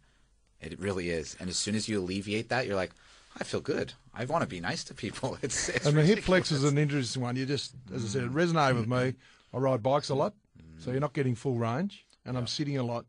[0.61, 1.35] It really is.
[1.39, 2.91] And as soon as you alleviate that, you're like,
[3.39, 3.93] I feel good.
[4.13, 5.37] I want to be nice to people.
[5.43, 7.35] It's, it's And the hip flex is an interesting one.
[7.35, 9.13] You just, as I said, it resonated with me.
[9.53, 10.33] I ride bikes a lot,
[10.79, 13.05] so you're not getting full range, and I'm sitting a lot,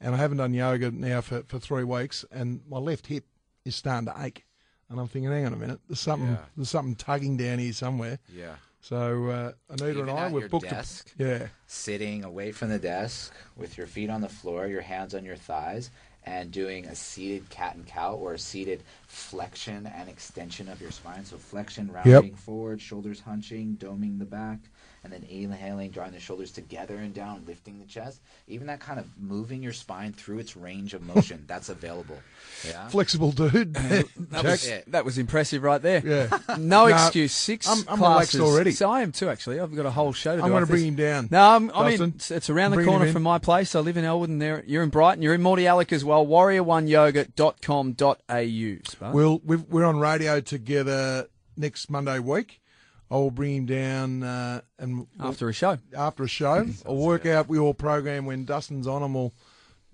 [0.00, 3.24] and I haven't done yoga now for, for three weeks, and my left hip
[3.64, 4.44] is starting to ache,
[4.88, 6.38] and I'm thinking, hang on a minute, there's something, Yeah.
[6.56, 8.18] there's something tugging down here somewhere.
[8.34, 8.54] Yeah.
[8.82, 11.12] So uh, Anita Even and I, your booked desk?
[11.18, 11.46] a yeah.
[11.66, 15.36] Sitting away from the desk with your feet on the floor, your hands on your
[15.36, 15.90] thighs,
[16.24, 20.90] and doing a seated cat and cow or a seated flexion and extension of your
[20.92, 21.26] spine.
[21.26, 24.60] So flexion, rounding forward, shoulders hunching, doming the back,
[25.02, 28.20] and then inhaling, drawing the shoulders together and down, lifting the chest.
[28.46, 32.18] Even that kind of moving your spine through its range of motion, that's available.
[32.68, 32.86] Yeah.
[32.88, 33.72] Flexible dude.
[33.74, 34.42] That Jack.
[34.44, 34.90] was, it.
[34.92, 36.02] that was impressive right there.
[36.04, 36.38] Yeah.
[36.58, 37.32] No No, excuse.
[37.32, 38.34] 6 I'm- I'm classes.
[38.34, 38.72] relaxed already.
[38.72, 39.58] So I am too, actually.
[39.58, 40.42] I've got a whole show to do.
[40.44, 40.88] I'm going to bring this.
[40.88, 41.28] him down.
[41.30, 43.74] No, I'm, I mean, it's, it's around the bring him corner from my place.
[43.74, 45.22] I live in Elwood, and there, you're in Brighton.
[45.22, 46.26] You're in Mordialloc as well.
[46.26, 48.90] Warrior1yoga.com.au.
[48.90, 49.12] Spar.
[49.12, 52.59] We'll, we've, we're on radio together next Monday week.
[53.10, 55.78] I will bring him down uh, and we'll- after a show.
[55.96, 56.66] after a show.
[56.86, 59.32] I'll work out your program when Dustin's on, and we'll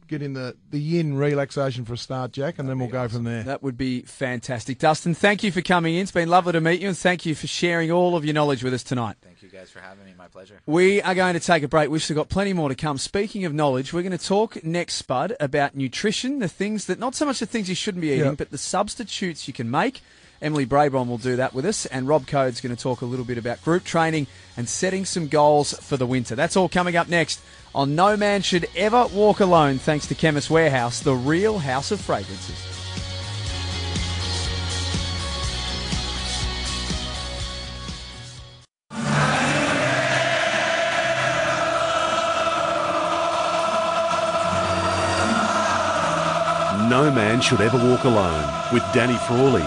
[0.08, 3.24] get in the, the yin relaxation for a start, Jack, and then we'll go from
[3.24, 3.42] there.
[3.42, 4.78] That would be fantastic.
[4.78, 6.02] Dustin, thank you for coming in.
[6.02, 8.62] It's been lovely to meet you, and thank you for sharing all of your knowledge
[8.62, 9.16] with us tonight.
[9.22, 10.14] Thank you guys for having me.
[10.16, 10.60] My pleasure.
[10.66, 11.90] We are going to take a break.
[11.90, 12.98] We've still got plenty more to come.
[12.98, 17.14] Speaking of knowledge, we're going to talk next, Spud, about nutrition, the things that, not
[17.16, 18.38] so much the things you shouldn't be eating, Yep.
[18.38, 20.02] but the substitutes you can make.
[20.42, 23.24] Emily Brabon will do that with us, and Rob Coad's going to talk a little
[23.24, 26.34] bit about group training and setting some goals for the winter.
[26.34, 27.40] That's all coming up next
[27.74, 32.00] on No Man Should Ever Walk Alone, thanks to Chemist Warehouse, the real house of
[32.00, 32.76] fragrances.
[46.88, 49.60] No Man Should Ever Walk Alone with Danny Frawley.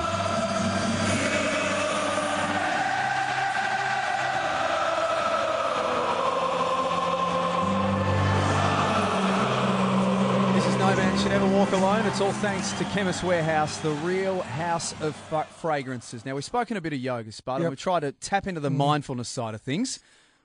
[10.55, 12.05] This is No Man Should Ever Walk Alone.
[12.19, 15.15] It's all thanks to Chemist Warehouse, the real house of
[15.55, 16.25] fragrances.
[16.25, 17.69] Now, we've spoken a bit of yoga, Spud, and Yep.
[17.69, 20.01] we've tried to tap into the mindfulness side of things.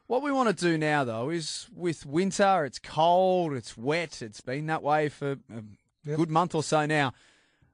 [0.06, 4.40] What we want to do now, though, is with winter, it's cold, it's wet, it's
[4.40, 5.64] been that way for a
[6.04, 6.16] Yep.
[6.16, 7.08] good month or so now.
[7.08, 7.12] I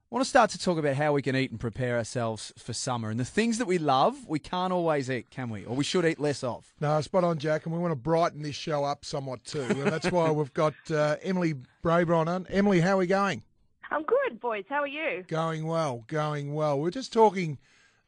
[0.08, 3.10] want to start to talk about how we can eat and prepare ourselves for summer.
[3.10, 5.66] And the things that we love, we can't always eat, can we?
[5.66, 6.72] Or we should eat less of.
[6.80, 9.92] No, spot on, Jack, and we want to brighten this show up somewhat too, and
[9.92, 12.46] that's why we've got uh, Emily Brabon on.
[12.48, 13.42] Emily, how are we going?
[13.90, 14.64] I'm good, boys.
[14.68, 15.24] How are you?
[15.26, 16.78] Going well, going well.
[16.78, 17.58] We're just talking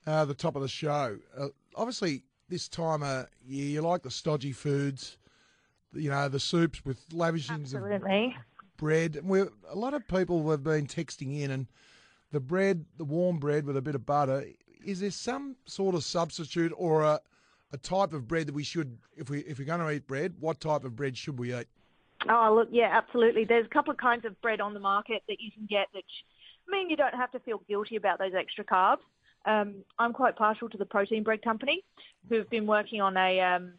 [0.06, 1.18] uh, the top of the show.
[1.36, 5.16] Uh, obviously, this time of year, you like the stodgy foods,
[5.92, 8.36] you know, the soups with lavishings of Absolutely.
[8.76, 9.18] bread.
[9.24, 11.66] We're, a lot of people have been texting in, and
[12.30, 14.44] the bread, the warm bread with a bit of butter.
[14.84, 17.20] Is there some sort of substitute or a,
[17.72, 20.34] a type of bread that we should, if we if we're going to eat bread,
[20.38, 21.66] what type of bread should we eat?
[22.28, 23.44] Oh, look, yeah, absolutely.
[23.44, 26.02] There's a couple of kinds of bread on the market that you can get that
[26.68, 28.98] mean you don't have to feel guilty about those extra carbs.
[29.44, 31.84] Um, I'm quite partial to the Protein Bread Company,
[32.28, 33.74] who've been working on a um,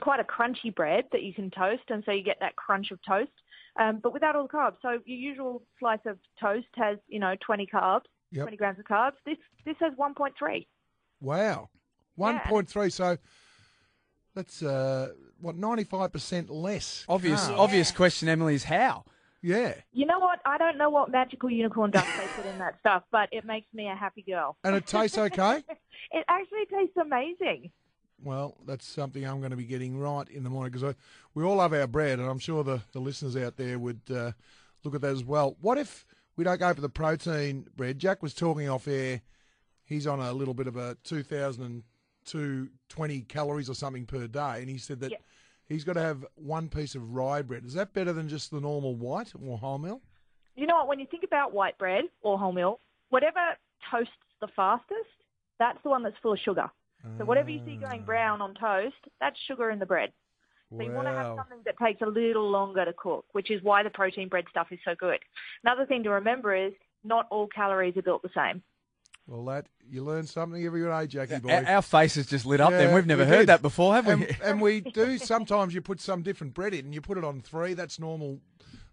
[0.00, 2.98] quite a crunchy bread that you can toast, and so you get that crunch of
[3.06, 3.30] toast,
[3.78, 4.76] um, but without all the carbs.
[4.80, 8.42] So your usual slice of toast has, you know, 20 carbs, Yep.
[8.42, 9.14] 20 grams of carbs.
[9.24, 10.66] This this has 1.3.
[11.20, 11.70] Wow,
[12.14, 12.90] one point three.
[12.90, 13.16] So
[14.34, 17.04] that's uh, what ninety five percent less.
[17.08, 17.58] Obvious, carbs.
[17.58, 19.04] obvious question, Emily, is how?
[19.40, 20.40] Yeah, You know what?
[20.44, 23.72] I don't know what magical unicorn dust they put in that stuff, but it makes
[23.72, 24.56] me a happy girl.
[24.64, 25.62] and it tastes okay.
[26.10, 27.70] It actually tastes amazing.
[28.24, 30.94] Well, that's something I'm going to be getting right in the morning because
[31.34, 34.32] we all love our bread, and I'm sure the, the listeners out there would uh,
[34.84, 35.56] look at that as well.
[35.60, 36.04] What if
[36.36, 37.98] we don't go for the protein bread?
[37.98, 39.20] Jack was talking off air.
[39.84, 40.96] He's on a little bit of a
[42.28, 45.18] 2,220 calories or something per day, and he said that Yeah.
[45.66, 47.64] he's got to have one piece of rye bread.
[47.64, 50.00] Is that better than just the normal white or wholemeal?
[50.54, 50.88] You know what?
[50.88, 52.78] When you think about white bread or wholemeal,
[53.10, 53.56] whatever
[53.90, 55.08] toasts the fastest,
[55.58, 56.70] that's the one that's full of sugar.
[57.16, 58.06] So whatever you see going ah.
[58.06, 60.12] brown on toast, that's sugar in the bread.
[60.76, 63.62] So you want to have something that takes a little longer to cook, which is
[63.62, 65.18] why the protein bread stuff is so good.
[65.64, 66.72] Another thing to remember is
[67.04, 68.62] not all calories are built the same.
[69.28, 71.52] Well, that you learn something every day, Jackie boy.
[71.52, 72.70] Our, our faces just lit up.
[72.70, 73.48] Yeah, then we've never we heard did.
[73.48, 74.12] that before, have we?
[74.12, 77.24] and, and we do sometimes you put some different bread in and you put it
[77.24, 78.40] on three that's normal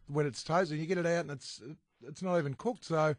[0.08, 1.62] when it's toasted you get it out and it's
[2.04, 3.16] it's not even cooked so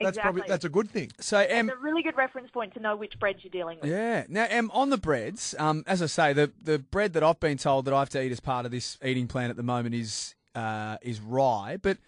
[0.00, 2.80] that's probably that's a good thing so, Em, It's a really good reference point to
[2.80, 3.90] know which breads you're dealing with.
[3.90, 4.24] Yeah.
[4.28, 7.58] Now, um, on the breads, um, as I say, the the bread that I've been
[7.58, 9.94] told that I have to eat as part of this eating plan at the moment
[9.94, 11.78] is uh, is rye.
[11.80, 11.98] But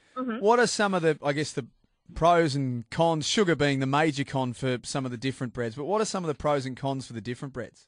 [0.40, 1.66] what are some of the, I guess, the
[2.14, 3.26] pros and cons?
[3.26, 5.74] Sugar being the major con for some of the different breads.
[5.74, 7.86] But what are some of the pros and cons for the different breads?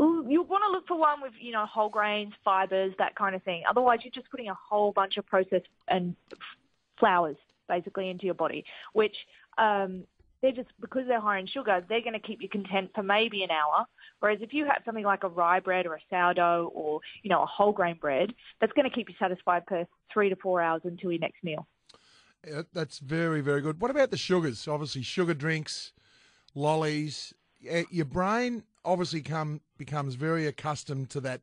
[0.00, 3.34] Ooh, You want to look for one with, you know, whole grains, fibers, that kind
[3.34, 3.62] of thing.
[3.68, 6.16] Otherwise, you're just putting a whole bunch of processed and
[6.98, 7.36] flours
[7.68, 9.16] basically into your body, which
[9.58, 10.04] um,
[10.42, 13.42] they're just because they're high in sugar, they're going to keep you content for maybe
[13.42, 13.86] an hour.
[14.20, 17.42] Whereas if you have something like a rye bread or a sourdough or you know
[17.42, 20.82] a whole grain bread, that's going to keep you satisfied for three to four hours
[20.84, 21.66] until your next meal.
[22.46, 25.92] Yeah, that's very very good what about the sugars obviously sugar drinks
[26.54, 27.32] lollies
[27.66, 31.40] Eh, your brain obviously come becomes very accustomed to that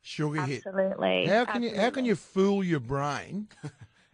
[0.00, 1.26] sugar hit Absolutely.
[1.26, 3.48] how can you how can you fool your brain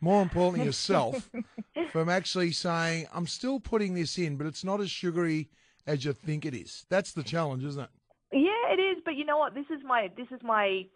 [0.00, 1.30] more importantly yourself
[1.92, 5.50] from actually saying i'm still putting this in but it's not as sugary
[5.87, 7.90] as you think it is that's the challenge isn't it
[8.32, 9.02] Yeah, it is.
[9.04, 9.54] But you know what?
[9.54, 10.87] This is my this is my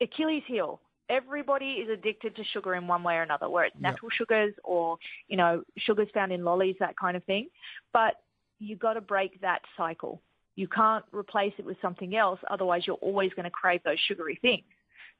[0.00, 0.80] Achilles heel.
[1.12, 4.96] Everybody is addicted to sugar in one way or another, where it's natural sugars or
[5.28, 7.48] you know sugars found in lollies, that kind of thing.
[7.92, 8.14] But
[8.58, 10.22] you got to break that cycle.
[10.56, 14.38] You can't replace it with something else, otherwise you're always going to crave those sugary
[14.40, 14.64] things.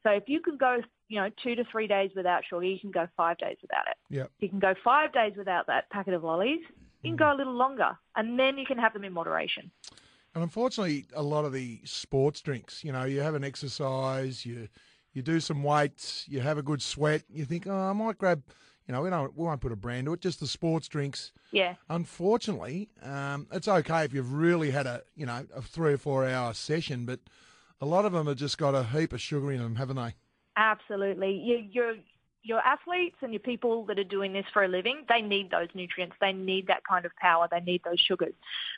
[0.03, 2.91] So if you can go, you know, two to three days without sugar, you can
[2.91, 3.97] go five days without it.
[4.09, 4.31] Yep.
[4.39, 6.61] You can go five days without that packet of lollies,
[7.03, 9.69] you can go a little longer, and then you can have them in moderation.
[10.33, 14.67] And unfortunately, a lot of the sports drinks, you know, you have an exercise, you
[15.13, 18.43] you do some weights, you have a good sweat, you think, oh, I might grab,
[18.87, 21.31] you know, we don't we won't put a brand to it, just the sports drinks.
[21.51, 21.75] Yeah.
[21.89, 26.27] Unfortunately, um, it's okay if you've really had a you know a three or four
[26.27, 27.19] hour session, but
[27.79, 30.15] a lot of them have just got a heap of sugar in them, haven't they?
[30.55, 31.33] Absolutely.
[31.33, 31.95] You, your
[32.43, 35.69] your athletes and your people that are doing this for a living, they need those
[35.73, 36.15] nutrients.
[36.19, 37.47] They need that kind of power.
[37.49, 38.33] They need those sugars.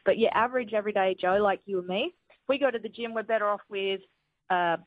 [0.05, 2.13] But your average everyday Joe, like you and me,
[2.47, 4.01] we go to the gym, we're better off with,
[4.51, 4.77] uh,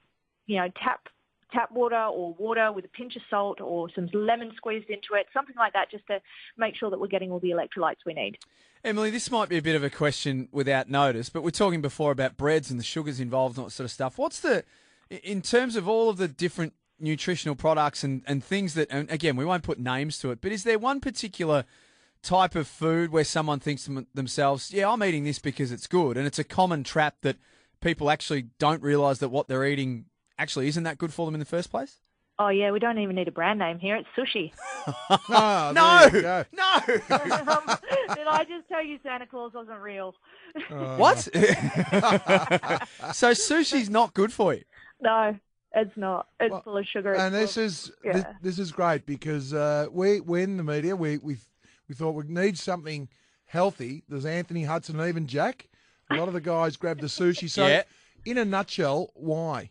[0.47, 1.09] you know, tap
[1.53, 5.27] tap water or water with a pinch of salt or some lemon squeezed into it,
[5.33, 6.21] something like that, just to
[6.57, 8.39] make sure that we're getting all the electrolytes we need.
[8.85, 12.13] Emily, this might be a bit of a question without notice, but we're talking before
[12.13, 14.19] about breads and the sugars involved and all that sort of stuff.
[14.19, 14.65] What's the,
[15.11, 19.37] in terms of all of the different nutritional products and, and things that, and again,
[19.37, 21.65] we won't put names to it, but is there one particular
[22.23, 26.17] type of food where someone thinks to themselves, yeah, I'm eating this because it's good?
[26.17, 27.37] And it's a common trap that
[27.81, 30.07] people actually don't realize that what they're eating
[30.39, 31.97] actually isn't that good for them in the first place?
[32.41, 33.97] Oh yeah, we don't even need a brand name here.
[33.97, 34.53] It's sushi.
[35.29, 36.45] Ah, No, there you go.
[36.53, 37.53] no.
[37.53, 37.79] um,
[38.15, 40.15] did I just tell you Santa Claus wasn't real?
[40.97, 41.19] what?
[43.13, 44.63] so sushi's not good for you.
[45.01, 45.37] No,
[45.75, 46.29] it's not.
[46.41, 47.15] It's Well, full of sugar.
[47.15, 48.13] And this of- is yeah.
[48.13, 51.37] this, this is great because uh, we we in the media we we
[51.89, 53.09] we thought we need something
[53.47, 54.03] healthy.
[54.09, 55.69] There's Anthony Hudson and even Jack.
[56.11, 57.51] A lot of the guys grabbed the sushi.
[57.51, 57.83] So, Yeah.
[58.25, 59.71] in a nutshell, why?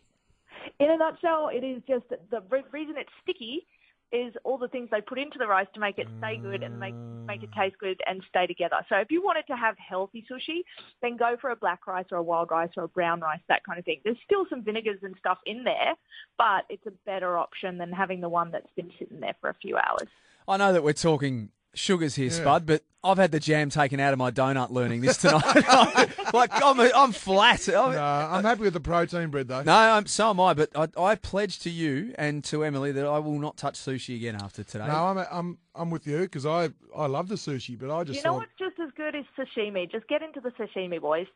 [0.80, 3.66] In a nutshell, it is just the re- reason it's sticky
[4.10, 6.80] is all the things they put into the rice to make it stay good and
[6.80, 6.94] make
[7.26, 8.76] make it taste good and stay together.
[8.88, 10.60] So if you wanted to have healthy sushi,
[11.02, 13.64] then go for a black rice or a wild rice or a brown rice, that
[13.64, 14.00] kind of thing.
[14.04, 15.94] There's still some vinegars and stuff in there,
[16.38, 19.54] but it's a better option than having the one that's been sitting there for a
[19.54, 20.08] few hours.
[20.46, 24.12] I know that we're talking sugars here, Spud, but I've had the jam taken out
[24.12, 25.44] of my donut learning this tonight.
[26.34, 27.68] like I'm, I'm flat.
[27.68, 29.62] I'm, No, I'm happy with the protein bread though.
[29.62, 30.52] No, I'm, so am I.
[30.54, 34.16] But I, I pledge to you and to Emily that I will not touch sushi
[34.16, 34.86] again after today.
[34.88, 38.16] No, I'm I'm I'm with you because I I love the sushi, but I just
[38.18, 39.90] You know thought what's just as good as sashimi?
[39.90, 41.26] Just get into the sashimi, boys.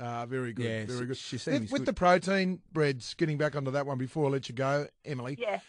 [0.00, 1.16] ah very good, Yeah, very good.
[1.18, 1.86] sh- With, with good.
[1.86, 5.36] the protein breads, getting back onto that one before I let you go, Emily.
[5.38, 5.60] Yeah.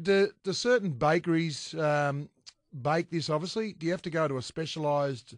[0.00, 2.28] Do, do certain bakeries um,
[2.72, 3.30] bake this?
[3.30, 5.34] Obviously, do you have to go to a specialised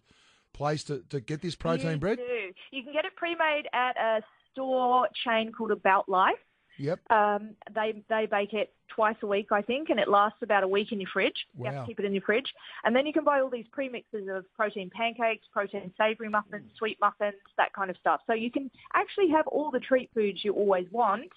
[0.53, 2.19] place to, to get this protein you bread?
[2.19, 2.51] Do.
[2.71, 4.23] You can get it pre-made at a
[4.53, 6.39] store chain called About Life.
[6.79, 7.11] Yep.
[7.11, 10.69] Um, they they bake it twice a week, I think, and it lasts about a
[10.69, 11.47] week in your fridge.
[11.59, 11.81] You have Wow.
[11.83, 12.51] to keep it in your fridge,
[12.85, 16.97] and then you can buy all these premixes of protein pancakes, protein savoury muffins, sweet
[16.99, 18.23] muffins, that kind of stuff.
[18.27, 21.31] So you can actually have all the treat foods you always want,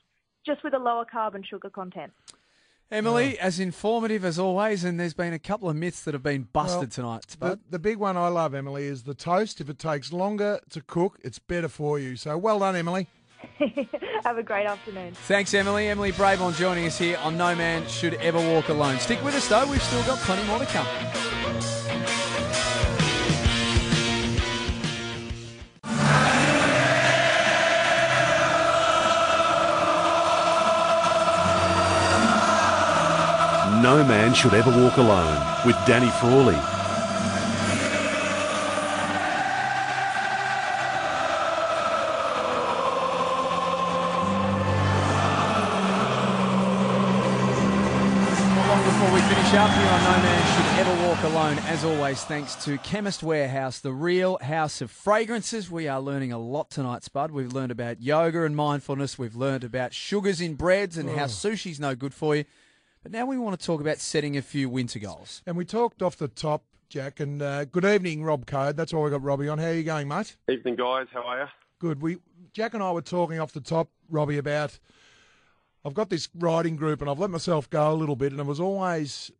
[0.45, 2.13] just with a lower carb and sugar content.
[2.93, 3.43] Emily, oh.
[3.43, 6.95] as informative as always, and there's been a couple of myths that have been busted
[6.97, 7.35] Well, tonight.
[7.39, 9.59] The, the big one I love, Emily, is the toast.
[9.59, 12.15] If it takes longer to cook, it's better for you.
[12.15, 13.07] So well done, Emily.
[14.23, 15.13] have a great afternoon.
[15.13, 15.87] Thanks, Emily.
[15.87, 18.99] Emily Brabon joining us here on No Man Should Ever Walk Alone.
[18.99, 19.69] Stick with us, though.
[19.69, 20.87] We've still got plenty more to come.
[33.83, 36.55] No Man Should Ever Walk Alone with Danny Frawley.
[48.55, 51.83] Not long before we finish up here on No Man Should Ever Walk Alone, as
[51.83, 55.69] always, thanks to Chemist Warehouse, the real house of fragrances.
[55.69, 57.31] We are learning a lot tonight, Spud.
[57.31, 59.19] We've learned about yoga and mindfulness.
[59.19, 62.45] We've learned about sugars in breads and how sushi's no good for you.
[63.03, 65.43] But now we want to talk about setting a few winter goals.
[65.45, 67.19] And we talked off the top, Jack.
[67.19, 68.77] And uh, good evening, Rob Coad.
[68.77, 69.57] That's why we got Robbie on.
[69.57, 70.37] How are you going, mate?
[70.49, 71.07] Evening, guys.
[71.11, 71.47] How are you?
[71.79, 72.01] Good.
[72.01, 72.19] We
[72.53, 74.79] Jack and I were talking off the top, Robbie, about
[75.83, 78.45] I've got this riding group and I've let myself go a little bit, and it
[78.45, 79.31] was always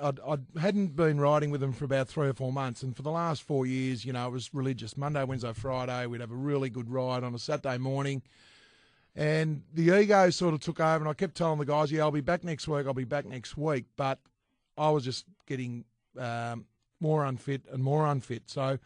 [0.00, 3.02] I'd, I hadn't been riding with them for about three or four months, and for
[3.02, 4.96] the last four years, you know, it was religious.
[4.96, 8.22] Monday, Wednesday, Friday, we'd have a really good ride on a Saturday morning.
[9.16, 12.10] And the ego sort of took over, and I kept telling the guys, "Yeah, I'll
[12.10, 12.86] be back next week.
[12.86, 14.18] I'll be back next week." But
[14.76, 15.86] I was just getting
[16.18, 16.66] um,
[17.00, 18.42] more unfit and more unfit.
[18.46, 18.78] So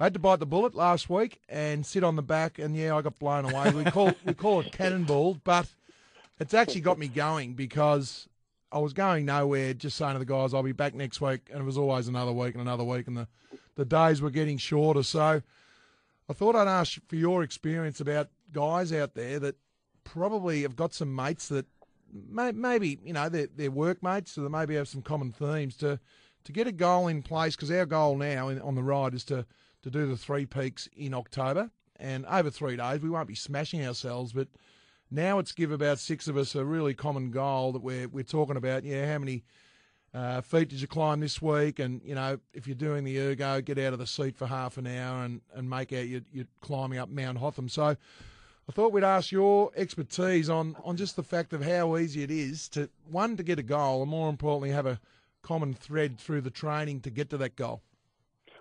[0.00, 2.96] I had to bite the bullet last week and sit on the back, and yeah,
[2.96, 3.70] I got blown away.
[3.70, 5.68] We call we call it cannonball, but
[6.40, 8.28] it's actually got me going because
[8.72, 9.74] I was going nowhere.
[9.74, 12.32] Just saying to the guys, "I'll be back next week," and it was always another
[12.32, 13.28] week and another week, and the
[13.76, 15.04] the days were getting shorter.
[15.04, 15.40] So
[16.28, 19.54] I thought I'd ask for your experience about guys out there that
[20.12, 21.66] probably have got some mates that
[22.12, 25.98] may, maybe you know they're, they're workmates, so they maybe have some common themes to
[26.44, 27.56] to get a goal in place.
[27.56, 29.46] Because our goal now in, on the ride is to
[29.82, 33.86] to do the three peaks in October, and over three days we won't be smashing
[33.86, 34.48] ourselves, but
[35.10, 38.56] now it's give about six of us a really common goal that we're we're talking
[38.56, 38.84] about.
[38.84, 39.44] Yeah, how many
[40.14, 41.78] uh, feet did you climb this week?
[41.78, 44.78] And you know, if you're doing the ergo, get out of the seat for half
[44.78, 47.68] an hour and, and make out you're, you're climbing up Mount Hotham.
[47.68, 47.96] So
[48.68, 52.30] I thought we'd ask your expertise on on just the fact of how easy it
[52.30, 55.00] is to one to get a goal, and more importantly, have a
[55.42, 57.80] common thread through the training to get to that goal.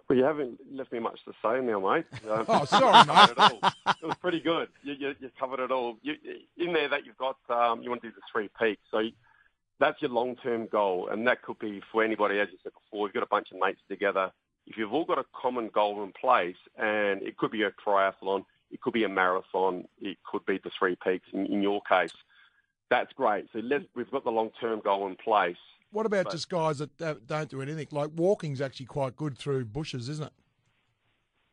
[0.08, 2.06] Well, you haven't left me much to say now, mate.
[2.32, 3.60] Um, Oh, sorry, covered it all.
[4.02, 4.70] It was pretty good.
[4.82, 5.98] You, you, you covered it all.
[6.02, 6.14] You,
[6.58, 8.82] in there that you've got, um, you want to do the three peaks.
[8.90, 9.02] So
[9.80, 13.08] that's your long-term goal, and that could be for anybody, as you said before.
[13.08, 14.32] You've got a bunch of mates together.
[14.66, 18.46] If you've all got a common goal in place, and it could be a triathlon,
[18.72, 22.12] it could be a marathon, it could be the three peaks in, in your case.
[22.90, 23.48] That's great.
[23.54, 25.58] So let's, we've got the long-term goal in place.
[25.92, 27.88] What about But- just guys that don't- don't do anything?
[27.92, 30.34] Like walking's actually quite good through bushes, isn't it?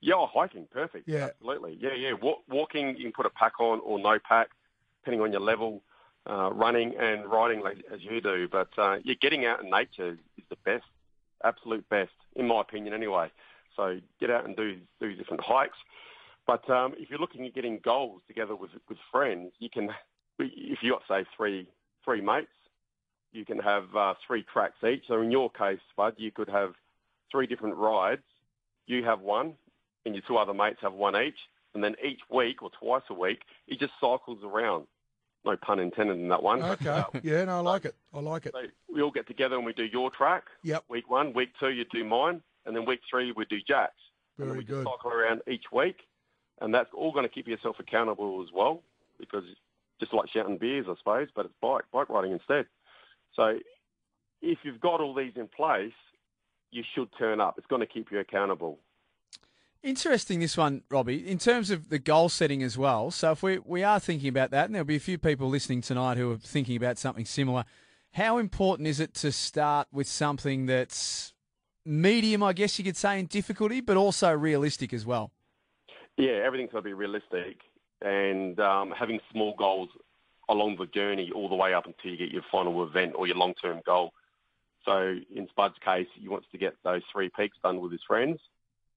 [0.01, 1.09] Yeah, oh, hiking, perfect.
[1.09, 1.27] Yeah.
[1.27, 1.79] absolutely.
[1.81, 2.13] Yeah, yeah.
[2.13, 4.51] Wa- walking, you can put a pack on or no pack,
[5.01, 5.83] depending on your level.
[6.29, 10.17] Uh, running and riding like, as you do, but uh, yeah, getting out in nature
[10.39, 10.87] is the best,
[11.45, 13.31] absolute best, in my opinion, anyway.
[13.77, 15.77] So get out and do do different hikes.
[16.47, 19.91] But um, if you're looking at getting goals together with with friends, you can,
[20.39, 21.69] if you got say three
[22.05, 22.49] three mates,
[23.33, 25.05] you can have uh, three tracks each.
[25.09, 26.75] So in your case, Bud, you could have
[27.31, 28.23] three different rides.
[28.87, 29.55] You have one,
[30.05, 31.39] and your two other mates have one each,
[31.75, 34.87] and then each week or twice a week, it just cycles around.
[35.47, 36.63] No pun intended in that one.
[36.63, 37.03] Okay.
[37.23, 37.95] Yeah, no, I like it.
[38.15, 38.53] I like it.
[38.55, 38.63] So
[38.95, 40.45] we all get together and we do your track.
[40.63, 40.85] Yep.
[40.89, 43.93] Week one, week two, you do mine, and then week three we do Jack's.
[44.39, 44.87] and then Very we just good.
[44.87, 45.97] cycle around each week,
[46.61, 48.83] and that's all going to keep yourself accountable as well,
[49.19, 49.45] because
[50.01, 52.67] just like shouting beers, I suppose, but it's bike bike riding instead.
[53.35, 53.59] So
[54.43, 55.93] if you've got all these in place,
[56.71, 57.57] you should turn up.
[57.59, 58.79] It's going to keep you accountable.
[59.83, 63.11] Interesting, this one, Robbie, in terms of the goal setting as well.
[63.11, 65.83] So, if we, we are thinking about that, and there'll be a few people listening
[65.83, 67.67] tonight who are thinking about something similar,
[68.13, 71.35] how important is it to start with something that's
[71.85, 75.33] medium, I guess you could say, in difficulty, but also realistic as well?
[76.17, 77.59] Yeah, everything's got to be realistic,
[78.03, 79.89] and um, having small goals
[80.49, 83.37] along the journey, all the way up until you get your final event or your
[83.37, 84.13] long-term goal.
[84.85, 88.39] So, in Spud's case, he wants to get those three peaks done with his friends.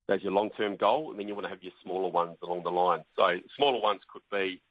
[0.08, 2.72] That's your long-term goal, and then you want to have your smaller ones along the
[2.72, 3.04] line.
[3.16, 4.62] So, smaller ones could be,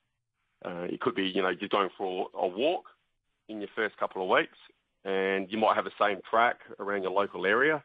[0.65, 2.85] uh, it could be, you know, you're going for a walk
[3.49, 4.59] in your first couple of weeks,
[5.05, 7.83] and you might have the same track around your local area.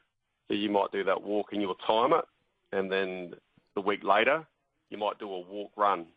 [0.48, 2.26] So you might do that walk and you'll time it,
[2.74, 3.36] and then
[3.76, 4.46] the week later,
[4.90, 6.08] you might do a walk run,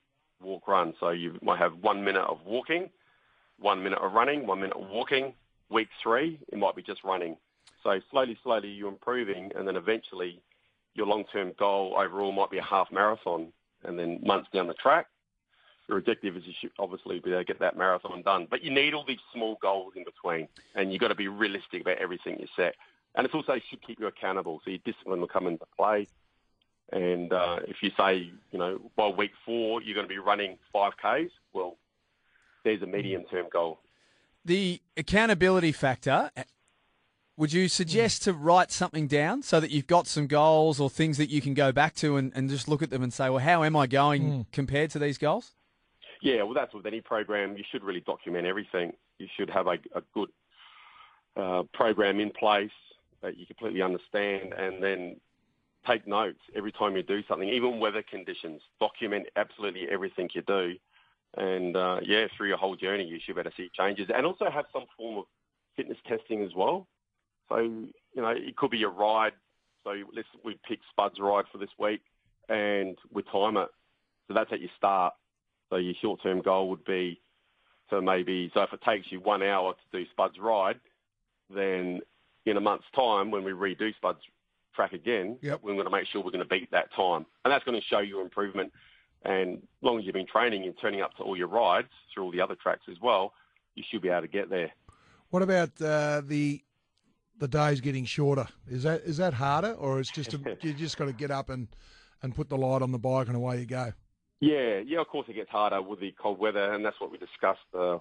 [0.43, 0.95] walk run.
[1.01, 2.91] So you might have one minute of walking,
[3.59, 5.35] one minute of running, one minute of walking.
[5.71, 7.37] Week three, it might be just running.
[7.83, 10.41] So slowly, slowly you're improving, and then eventually
[10.95, 13.53] your long-term goal overall might be a half marathon,
[13.85, 15.07] and then months down the track,
[15.89, 18.47] your objective is you should obviously be able to get that marathon done.
[18.51, 21.83] But you need all these small goals in between, and you've got to be realistic
[21.83, 22.75] about everything you set.
[23.15, 26.09] And it's also should keep you accountable, so your discipline will come into play.
[26.93, 30.59] And uh, if you say, you know, by week four you're going to be running
[30.73, 31.77] five k's, well,
[32.65, 33.81] there's a medium-term goal.
[34.45, 36.31] The accountability factor,
[37.37, 41.17] would you suggest to write something down so that you've got some goals or things
[41.19, 43.39] that you can go back to and, and just look at them and say, well,
[43.39, 45.53] how am I going compared to these goals?
[46.21, 47.57] Yeah, well, that's with any program.
[47.57, 48.93] You should really document everything.
[49.19, 50.31] You should have a, a good
[51.37, 52.71] uh, program in place
[53.21, 55.17] that you completely understand, and then
[55.87, 58.61] take notes every time you do something, even weather conditions.
[58.81, 60.75] Document absolutely everything you do,
[61.37, 64.27] and uh, yeah, through your whole journey, you should be able to see changes, and
[64.27, 65.25] also have some form of
[65.77, 66.87] fitness testing as well.
[67.49, 69.33] So you know, it could be a ride.
[69.85, 72.01] So let's we pick Spud's ride for this week,
[72.49, 73.69] and we time it.
[74.29, 75.15] So that's at your start.
[75.71, 77.21] So your short-term goal would be
[77.91, 80.81] to maybe, so if it takes you one hour to do Spud's ride,
[81.55, 82.01] then
[82.47, 84.23] in a month's time, when we redo Spud's
[84.75, 85.61] track again, Yep.
[85.63, 87.27] we're going to make sure we're going to beat that time.
[87.45, 88.73] And that's going to show you improvement.
[89.25, 92.25] And as long as you've been training and turning up to all your rides through
[92.25, 93.33] all the other tracks as well,
[93.75, 94.71] you should be able to get there.
[95.31, 96.61] What about uh, the
[97.39, 98.47] the days getting shorter?
[98.69, 101.49] Is that is that harder, or it's just a, you just got to get up
[101.49, 101.69] and
[102.23, 103.93] and put the light on the bike and away you go?
[104.41, 105.01] Yeah, yeah.
[105.01, 107.61] Of course, it gets harder with the cold weather, and that's what we discussed.
[107.77, 107.97] Uh,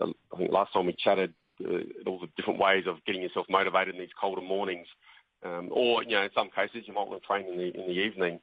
[0.00, 3.94] I think last time we chatted, uh, all the different ways of getting yourself motivated
[3.94, 4.86] in these colder mornings,
[5.44, 7.86] um, or you know, in some cases, you might want to train in the in
[7.86, 8.40] the evening.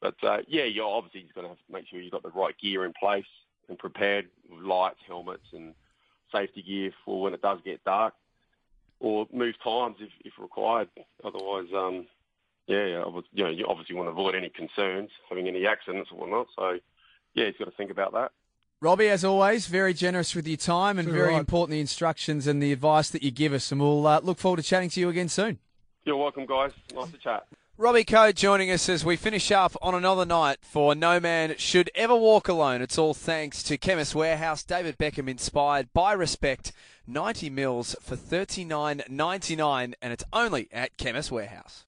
[0.00, 2.54] But uh, yeah, you're obviously going to have to make sure you've got the right
[2.58, 3.24] gear in place
[3.68, 5.74] and prepared with lights, helmets, and
[6.32, 8.14] safety gear for when it does get dark,
[9.00, 10.88] or move times if, if required.
[11.24, 12.06] Otherwise, um,
[12.66, 16.18] yeah, yeah, you know, you obviously want to avoid any concerns, having any accidents or
[16.18, 16.48] whatnot.
[16.56, 16.78] So,
[17.34, 18.32] yeah, you've got to think about that.
[18.80, 21.40] Robbie, as always, very generous with your time and very right.
[21.40, 23.72] important the instructions and the advice that you give us.
[23.72, 25.58] And we'll uh, look forward to chatting to you again soon.
[26.06, 26.70] You're welcome, guys.
[26.94, 27.46] Nice to chat.
[27.76, 31.90] Robbie Coad joining us as we finish up on another night for No Man Should
[31.96, 32.80] Ever Walk Alone.
[32.80, 36.70] It's all thanks to Chemist Warehouse, David Beckham inspired by respect,
[37.08, 41.84] 90 mils for thirty nine ninety nine, and it's only at Chemist Warehouse.